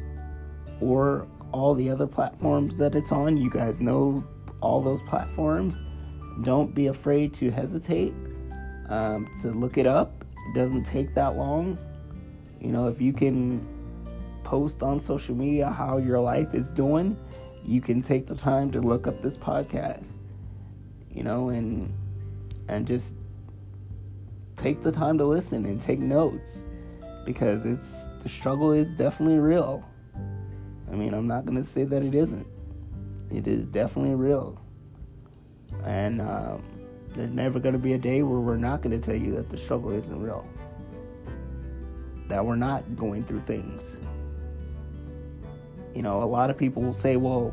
or 0.80 1.26
all 1.52 1.74
the 1.74 1.90
other 1.90 2.06
platforms 2.06 2.76
that 2.78 2.94
it's 2.94 3.12
on. 3.12 3.36
You 3.36 3.50
guys 3.50 3.80
know 3.80 4.24
all 4.60 4.82
those 4.82 5.00
platforms. 5.02 5.76
Don't 6.42 6.74
be 6.74 6.86
afraid 6.88 7.34
to 7.34 7.50
hesitate 7.50 8.12
um, 8.88 9.28
to 9.42 9.50
look 9.50 9.78
it 9.78 9.86
up. 9.86 10.24
It 10.48 10.54
doesn't 10.54 10.84
take 10.84 11.14
that 11.14 11.36
long. 11.36 11.78
You 12.60 12.68
know, 12.68 12.88
if 12.88 13.00
you 13.00 13.12
can 13.12 13.66
post 14.48 14.82
on 14.82 14.98
social 14.98 15.34
media 15.34 15.68
how 15.68 15.98
your 15.98 16.18
life 16.18 16.54
is 16.54 16.70
doing, 16.70 17.14
you 17.66 17.82
can 17.82 18.00
take 18.00 18.26
the 18.26 18.34
time 18.34 18.70
to 18.72 18.80
look 18.80 19.06
up 19.06 19.20
this 19.20 19.36
podcast. 19.36 20.16
You 21.10 21.22
know, 21.22 21.50
and 21.50 21.92
and 22.68 22.86
just 22.86 23.14
take 24.56 24.82
the 24.82 24.90
time 24.90 25.18
to 25.18 25.26
listen 25.26 25.66
and 25.66 25.82
take 25.82 25.98
notes 25.98 26.64
because 27.26 27.66
it's 27.66 28.08
the 28.22 28.28
struggle 28.30 28.72
is 28.72 28.88
definitely 28.92 29.38
real. 29.38 29.84
I 30.90 30.94
mean, 30.94 31.12
I'm 31.12 31.26
not 31.26 31.44
going 31.44 31.62
to 31.62 31.70
say 31.70 31.84
that 31.84 32.02
it 32.02 32.14
isn't. 32.14 32.46
It 33.30 33.46
is 33.46 33.66
definitely 33.66 34.14
real. 34.14 34.58
And, 35.84 36.22
um, 36.22 36.62
There's 37.14 37.30
never 37.30 37.58
going 37.58 37.74
to 37.74 37.78
be 37.78 37.92
a 37.92 37.98
day 37.98 38.22
where 38.22 38.40
we're 38.40 38.56
not 38.56 38.80
going 38.80 38.98
to 38.98 39.04
tell 39.04 39.14
you 39.14 39.34
that 39.36 39.50
the 39.50 39.58
struggle 39.58 39.90
isn't 39.90 40.22
real. 40.22 40.46
That 42.28 42.44
we're 42.44 42.56
not 42.56 42.96
going 42.96 43.24
through 43.24 43.42
things. 43.46 43.92
You 45.98 46.04
know, 46.04 46.22
a 46.22 46.30
lot 46.30 46.48
of 46.48 46.56
people 46.56 46.80
will 46.80 46.94
say, 46.94 47.16
well, 47.16 47.52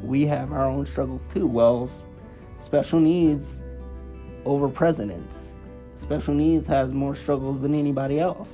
we 0.00 0.24
have 0.26 0.52
our 0.52 0.66
own 0.66 0.86
struggles 0.86 1.20
too. 1.34 1.44
Well, 1.44 1.90
special 2.60 3.00
needs 3.00 3.60
over 4.44 4.68
presidents. 4.68 5.36
Special 6.00 6.32
needs 6.32 6.64
has 6.68 6.92
more 6.92 7.16
struggles 7.16 7.60
than 7.60 7.74
anybody 7.74 8.20
else, 8.20 8.50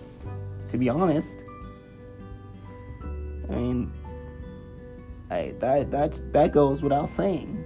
to 0.70 0.78
be 0.78 0.88
honest. 0.88 1.28
I 3.50 3.54
mean, 3.54 3.92
I, 5.30 5.52
that 5.58 5.90
that 5.90 6.32
that 6.32 6.52
goes 6.52 6.80
without 6.80 7.10
saying. 7.10 7.62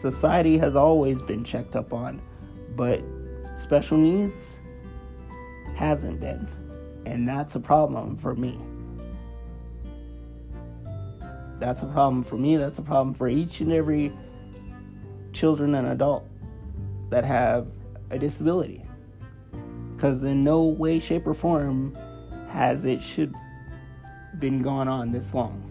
Society 0.00 0.56
has 0.56 0.74
always 0.74 1.20
been 1.20 1.44
checked 1.44 1.76
up 1.76 1.92
on, 1.92 2.18
but 2.74 3.02
special 3.72 3.96
needs 3.96 4.58
hasn't 5.76 6.20
been. 6.20 6.46
And 7.06 7.26
that's 7.26 7.54
a 7.54 7.58
problem 7.58 8.18
for 8.18 8.34
me. 8.34 8.60
That's 11.58 11.82
a 11.82 11.86
problem 11.86 12.22
for 12.22 12.36
me. 12.36 12.58
That's 12.58 12.78
a 12.78 12.82
problem 12.82 13.14
for 13.14 13.30
each 13.30 13.62
and 13.62 13.72
every 13.72 14.12
children 15.32 15.74
and 15.74 15.88
adult 15.88 16.28
that 17.08 17.24
have 17.24 17.66
a 18.10 18.18
disability. 18.18 18.84
Because 19.96 20.22
in 20.24 20.44
no 20.44 20.64
way, 20.64 21.00
shape, 21.00 21.26
or 21.26 21.32
form 21.32 21.94
has 22.50 22.84
it 22.84 23.00
should 23.00 23.34
been 24.38 24.60
going 24.60 24.88
on 24.88 25.12
this 25.12 25.32
long. 25.32 25.62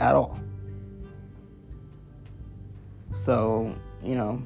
At 0.00 0.16
all. 0.16 0.36
So, 3.24 3.72
you 4.02 4.16
know, 4.16 4.42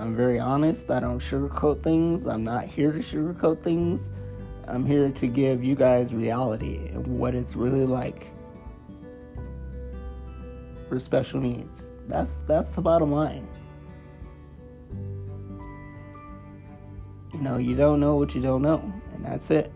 I'm 0.00 0.16
very 0.16 0.38
honest. 0.38 0.90
I 0.90 0.98
don't 0.98 1.18
sugarcoat 1.18 1.82
things. 1.82 2.26
I'm 2.26 2.42
not 2.42 2.64
here 2.64 2.90
to 2.90 3.00
sugarcoat 3.00 3.62
things. 3.62 4.00
I'm 4.66 4.86
here 4.86 5.10
to 5.10 5.26
give 5.26 5.62
you 5.62 5.74
guys 5.74 6.14
reality 6.14 6.88
and 6.88 7.06
what 7.18 7.34
it's 7.34 7.54
really 7.54 7.84
like 7.84 8.28
for 10.88 10.98
special 10.98 11.38
needs. 11.38 11.84
That's 12.08 12.30
that's 12.46 12.70
the 12.70 12.80
bottom 12.80 13.12
line. 13.12 13.46
You 17.34 17.40
know, 17.42 17.58
you 17.58 17.76
don't 17.76 18.00
know 18.00 18.16
what 18.16 18.34
you 18.34 18.40
don't 18.40 18.62
know, 18.62 18.80
and 19.14 19.22
that's 19.22 19.50
it. 19.50 19.70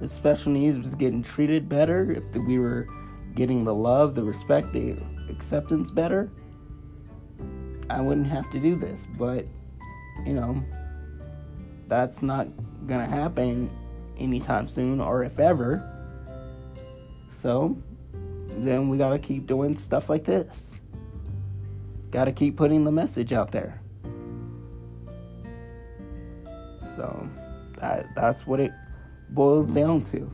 if 0.00 0.10
special 0.10 0.52
needs 0.52 0.78
was 0.78 0.94
getting 0.94 1.22
treated 1.22 1.68
better, 1.68 2.10
if 2.12 2.42
we 2.42 2.58
were 2.58 2.86
getting 3.34 3.64
the 3.64 3.74
love, 3.74 4.14
the 4.14 4.22
respect, 4.22 4.72
the 4.72 4.96
acceptance 5.28 5.90
better, 5.90 6.30
I 7.90 8.00
wouldn't 8.00 8.26
have 8.26 8.50
to 8.52 8.60
do 8.60 8.76
this. 8.76 9.00
But, 9.18 9.46
you 10.24 10.34
know, 10.34 10.62
that's 11.88 12.22
not 12.22 12.48
gonna 12.86 13.06
happen 13.06 13.70
anytime 14.18 14.68
soon 14.68 15.00
or 15.00 15.24
if 15.24 15.38
ever. 15.38 15.82
So, 17.42 17.76
then 18.48 18.88
we 18.88 18.98
gotta 18.98 19.18
keep 19.18 19.46
doing 19.46 19.76
stuff 19.76 20.08
like 20.08 20.24
this. 20.24 20.78
Gotta 22.10 22.32
keep 22.32 22.56
putting 22.56 22.84
the 22.84 22.92
message 22.92 23.32
out 23.32 23.50
there. 23.50 23.80
So, 26.96 27.28
that, 27.80 28.14
that's 28.14 28.46
what 28.46 28.60
it 28.60 28.72
boils 29.30 29.68
down 29.68 30.02
to. 30.12 30.30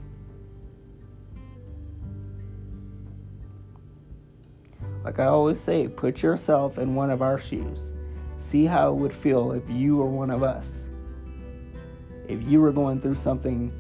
Like 5.05 5.19
I 5.19 5.27
always 5.27 5.61
say, 5.61 5.89
put 5.89 6.23
yourself 6.23 6.79
in 6.79 6.95
one 6.95 7.11
of 7.11 7.23
our 7.23 7.41
shoes. 7.41 7.83
See 8.39 8.67
how 8.67 8.91
it 8.91 8.97
would 8.97 9.15
feel 9.15 9.53
if 9.53 9.69
you 9.69 9.97
were 9.97 10.07
one 10.07 10.31
of 10.31 10.43
us. 10.43 10.67
If 12.29 12.43
you 12.43 12.61
were 12.61 12.73
going 12.73 13.01
through 13.01 13.17
something 13.17 13.73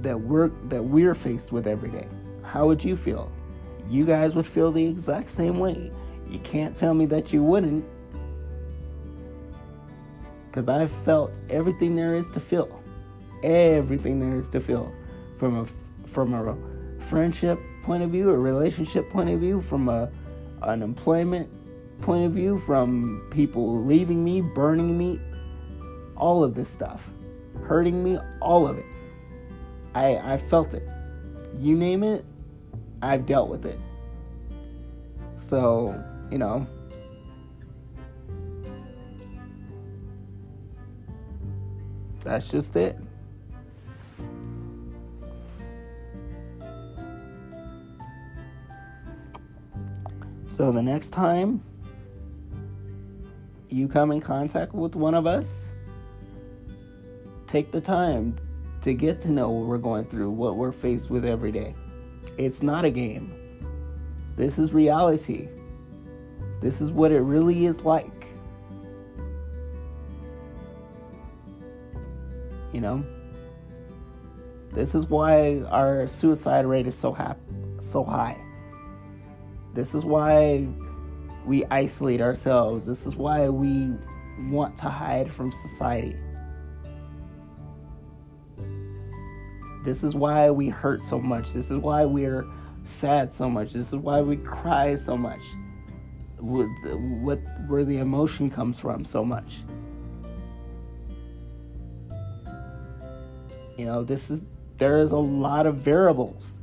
that 0.00 0.18
we're 0.18 0.48
that 0.68 0.82
we're 0.82 1.14
faced 1.14 1.52
with 1.52 1.66
every 1.66 1.90
day. 1.90 2.08
How 2.42 2.66
would 2.66 2.82
you 2.82 2.96
feel? 2.96 3.30
You 3.88 4.04
guys 4.04 4.34
would 4.34 4.46
feel 4.46 4.72
the 4.72 4.84
exact 4.84 5.30
same 5.30 5.58
way. 5.58 5.90
You 6.28 6.38
can't 6.40 6.76
tell 6.76 6.94
me 6.94 7.06
that 7.06 7.32
you 7.32 7.42
wouldn't. 7.42 7.84
Cuz 10.52 10.68
I've 10.68 10.90
felt 11.04 11.32
everything 11.48 11.96
there 11.96 12.14
is 12.14 12.30
to 12.30 12.40
feel 12.40 12.80
everything 13.42 14.20
there 14.20 14.38
is 14.38 14.48
to 14.50 14.60
feel 14.60 14.92
from 15.38 15.58
a 15.58 15.64
from 16.08 16.34
a 16.34 16.56
friendship 17.04 17.58
point 17.90 18.04
of 18.04 18.10
view, 18.10 18.30
a 18.30 18.38
relationship 18.38 19.10
point 19.10 19.28
of 19.28 19.40
view, 19.40 19.60
from 19.62 19.88
a 19.88 20.08
an 20.62 20.80
employment 20.80 21.48
point 22.02 22.24
of 22.24 22.30
view, 22.30 22.60
from 22.60 23.28
people 23.32 23.84
leaving 23.84 24.22
me, 24.22 24.40
burning 24.40 24.96
me, 24.96 25.18
all 26.14 26.44
of 26.44 26.54
this 26.54 26.68
stuff, 26.68 27.02
hurting 27.64 28.04
me, 28.04 28.16
all 28.40 28.64
of 28.68 28.78
it. 28.78 28.84
I 29.92 30.18
I 30.18 30.36
felt 30.36 30.72
it. 30.72 30.88
You 31.58 31.74
name 31.76 32.04
it, 32.04 32.24
I've 33.02 33.26
dealt 33.26 33.48
with 33.48 33.66
it. 33.66 33.78
So, 35.48 36.00
you 36.30 36.38
know, 36.38 36.68
that's 42.22 42.48
just 42.48 42.76
it. 42.76 42.96
So 50.60 50.70
the 50.70 50.82
next 50.82 51.08
time 51.08 51.62
you 53.70 53.88
come 53.88 54.12
in 54.12 54.20
contact 54.20 54.74
with 54.74 54.94
one 54.94 55.14
of 55.14 55.26
us, 55.26 55.46
take 57.46 57.72
the 57.72 57.80
time 57.80 58.38
to 58.82 58.92
get 58.92 59.22
to 59.22 59.30
know 59.30 59.48
what 59.48 59.66
we're 59.66 59.78
going 59.78 60.04
through, 60.04 60.28
what 60.28 60.56
we're 60.56 60.70
faced 60.70 61.08
with 61.08 61.24
every 61.24 61.50
day. 61.50 61.74
It's 62.36 62.62
not 62.62 62.84
a 62.84 62.90
game. 62.90 63.32
This 64.36 64.58
is 64.58 64.74
reality. 64.74 65.48
This 66.60 66.82
is 66.82 66.90
what 66.90 67.10
it 67.10 67.20
really 67.20 67.64
is 67.64 67.80
like. 67.80 68.26
You 72.74 72.82
know? 72.82 73.02
This 74.72 74.94
is 74.94 75.06
why 75.06 75.62
our 75.70 76.06
suicide 76.06 76.66
rate 76.66 76.86
is 76.86 76.98
so 76.98 77.14
hap- 77.14 77.40
so 77.80 78.04
high. 78.04 78.36
This 79.74 79.94
is 79.94 80.04
why 80.04 80.66
we 81.46 81.64
isolate 81.66 82.20
ourselves. 82.20 82.86
This 82.86 83.06
is 83.06 83.16
why 83.16 83.48
we 83.48 83.92
want 84.50 84.76
to 84.78 84.88
hide 84.88 85.32
from 85.32 85.52
society. 85.52 86.16
This 89.84 90.02
is 90.02 90.14
why 90.14 90.50
we 90.50 90.68
hurt 90.68 91.02
so 91.02 91.18
much. 91.18 91.52
This 91.52 91.70
is 91.70 91.78
why 91.78 92.04
we're 92.04 92.44
sad 92.98 93.32
so 93.32 93.48
much. 93.48 93.72
This 93.72 93.88
is 93.88 93.96
why 93.96 94.20
we 94.20 94.36
cry 94.36 94.96
so 94.96 95.16
much. 95.16 95.40
What, 96.38 96.66
what 97.22 97.38
where 97.68 97.84
the 97.84 97.98
emotion 97.98 98.50
comes 98.50 98.78
from 98.80 99.04
so 99.04 99.24
much. 99.24 99.60
You 103.78 103.86
know, 103.86 104.04
this 104.04 104.30
is 104.30 104.42
there 104.78 105.00
is 105.00 105.12
a 105.12 105.16
lot 105.16 105.66
of 105.66 105.76
variables 105.76 106.58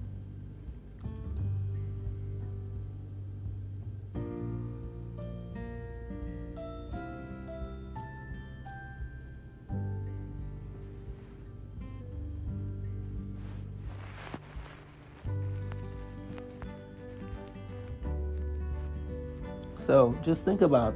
Just 20.24 20.44
think 20.44 20.62
about 20.62 20.94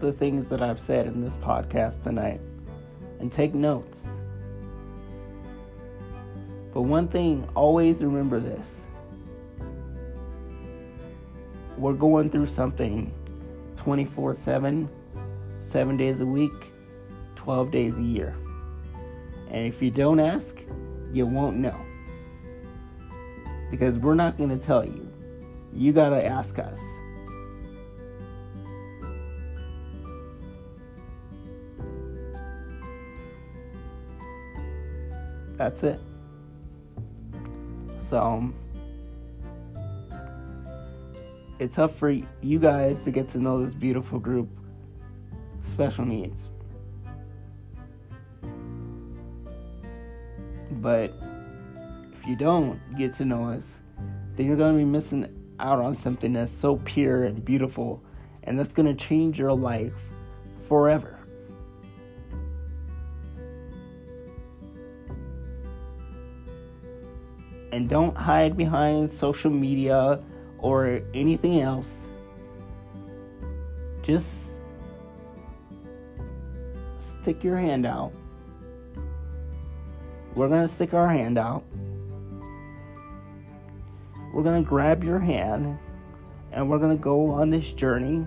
the 0.00 0.12
things 0.12 0.48
that 0.48 0.62
I've 0.62 0.80
said 0.80 1.06
in 1.06 1.22
this 1.22 1.34
podcast 1.34 2.02
tonight 2.02 2.40
and 3.20 3.32
take 3.32 3.54
notes. 3.54 4.08
But 6.74 6.82
one 6.82 7.08
thing, 7.08 7.48
always 7.54 8.02
remember 8.02 8.38
this. 8.38 8.82
We're 11.78 11.94
going 11.94 12.30
through 12.30 12.46
something 12.48 13.12
24 13.76 14.34
7, 14.34 14.88
7 15.66 15.96
days 15.96 16.20
a 16.20 16.26
week, 16.26 16.52
12 17.36 17.70
days 17.70 17.96
a 17.96 18.02
year. 18.02 18.36
And 19.50 19.66
if 19.66 19.80
you 19.80 19.90
don't 19.90 20.20
ask, 20.20 20.58
you 21.12 21.24
won't 21.24 21.56
know. 21.56 21.78
Because 23.70 23.98
we're 23.98 24.14
not 24.14 24.36
going 24.36 24.50
to 24.50 24.58
tell 24.58 24.84
you. 24.84 25.08
You 25.72 25.92
got 25.92 26.10
to 26.10 26.24
ask 26.24 26.58
us. 26.58 26.78
That's 35.56 35.82
it. 35.82 36.00
So 38.08 38.52
it's 41.58 41.74
tough 41.76 41.96
for 41.96 42.10
you 42.10 42.58
guys 42.58 43.02
to 43.04 43.10
get 43.10 43.30
to 43.32 43.38
know 43.38 43.64
this 43.64 43.74
beautiful 43.74 44.18
group, 44.18 44.48
special 45.66 46.04
needs. 46.04 46.50
But 50.70 51.14
if 52.12 52.26
you 52.26 52.36
don't 52.36 52.78
get 52.98 53.14
to 53.14 53.24
know 53.24 53.48
us, 53.50 53.64
then 54.36 54.46
you're 54.46 54.56
going 54.56 54.74
to 54.74 54.78
be 54.78 54.84
missing 54.84 55.26
out 55.58 55.78
on 55.78 55.96
something 55.96 56.34
that's 56.34 56.52
so 56.52 56.76
pure 56.84 57.24
and 57.24 57.42
beautiful, 57.42 58.02
and 58.42 58.58
that's 58.58 58.72
going 58.72 58.86
to 58.86 58.94
change 58.94 59.38
your 59.38 59.54
life 59.54 59.94
forever. 60.68 61.15
And 67.76 67.90
don't 67.90 68.16
hide 68.16 68.56
behind 68.56 69.10
social 69.10 69.50
media 69.50 70.18
or 70.56 71.02
anything 71.12 71.60
else. 71.60 72.08
Just 74.02 74.52
stick 77.20 77.44
your 77.44 77.58
hand 77.58 77.84
out. 77.84 78.14
We're 80.34 80.48
going 80.48 80.66
to 80.66 80.74
stick 80.74 80.94
our 80.94 81.06
hand 81.06 81.36
out. 81.36 81.64
We're 84.32 84.42
going 84.42 84.64
to 84.64 84.66
grab 84.66 85.04
your 85.04 85.18
hand 85.18 85.78
and 86.52 86.70
we're 86.70 86.78
going 86.78 86.96
to 86.96 87.02
go 87.02 87.30
on 87.30 87.50
this 87.50 87.72
journey 87.72 88.26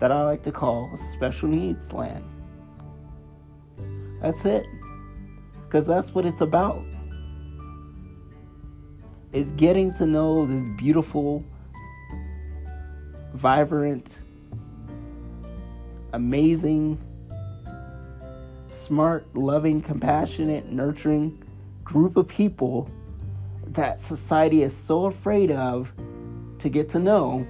that 0.00 0.10
I 0.10 0.24
like 0.24 0.42
to 0.44 0.52
call 0.52 0.98
special 1.12 1.50
needs 1.50 1.92
land. 1.92 2.24
That's 4.22 4.46
it. 4.46 4.64
Because 5.66 5.86
that's 5.86 6.14
what 6.14 6.24
it's 6.24 6.40
about 6.40 6.82
is 9.32 9.48
getting 9.52 9.94
to 9.94 10.06
know 10.06 10.46
this 10.46 10.64
beautiful, 10.76 11.44
vibrant, 13.34 14.06
amazing, 16.12 16.98
smart, 18.68 19.24
loving, 19.34 19.80
compassionate, 19.80 20.66
nurturing 20.66 21.42
group 21.82 22.16
of 22.16 22.28
people 22.28 22.90
that 23.68 24.02
society 24.02 24.62
is 24.62 24.76
so 24.76 25.06
afraid 25.06 25.50
of 25.50 25.90
to 26.58 26.68
get 26.68 26.90
to 26.90 26.98
know. 26.98 27.46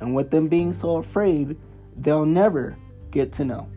And 0.00 0.14
with 0.14 0.30
them 0.30 0.46
being 0.46 0.72
so 0.72 0.98
afraid, 0.98 1.56
they'll 1.96 2.24
never 2.24 2.76
get 3.10 3.32
to 3.32 3.44
know. 3.44 3.68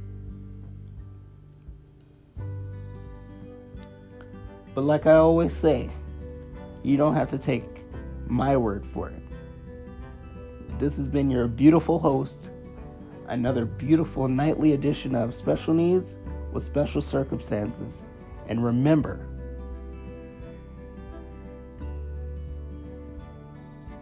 But 4.74 4.86
like 4.86 5.06
I 5.06 5.16
always 5.16 5.54
say, 5.54 5.90
you 6.84 6.98
don't 6.98 7.14
have 7.14 7.30
to 7.32 7.38
take 7.38 7.66
my 8.28 8.56
word 8.56 8.86
for 8.86 9.10
it. 9.10 9.22
This 10.80 10.98
has 10.98 11.08
been 11.08 11.30
your 11.30 11.48
beautiful 11.48 12.00
host, 12.00 12.50
another 13.28 13.66
beautiful 13.66 14.28
nightly 14.28 14.74
edition 14.74 15.14
of 15.14 15.34
Special 15.36 15.74
Needs 15.74 16.18
with 16.54 16.64
Special 16.64 17.02
Circumstances. 17.02 18.04
And 18.48 18.64
remember, 18.64 19.28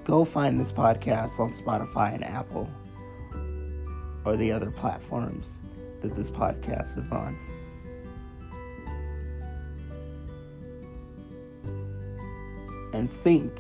go 0.06 0.24
find 0.24 0.60
this 0.60 0.72
podcast 0.72 1.40
on 1.40 1.52
Spotify 1.54 2.14
and 2.14 2.24
Apple 2.24 2.70
or 4.24 4.38
the 4.38 4.52
other 4.52 4.72
platforms 4.72 5.50
that 6.02 6.16
this 6.16 6.30
podcast 6.30 6.98
is 6.98 7.12
on. 7.12 7.38
And 13.00 13.10
think 13.24 13.54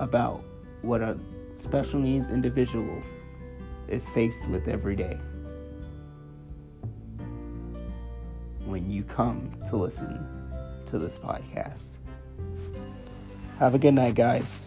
about 0.00 0.42
what 0.80 1.02
a 1.02 1.18
special 1.58 2.00
needs 2.00 2.30
individual 2.30 3.02
is 3.86 4.08
faced 4.08 4.48
with 4.48 4.66
every 4.66 4.96
day 4.96 5.18
when 8.64 8.90
you 8.90 9.02
come 9.04 9.54
to 9.68 9.76
listen 9.76 10.26
to 10.86 10.98
this 10.98 11.18
podcast. 11.18 11.96
Have 13.58 13.74
a 13.74 13.78
good 13.78 13.92
night, 13.92 14.14
guys. 14.14 14.63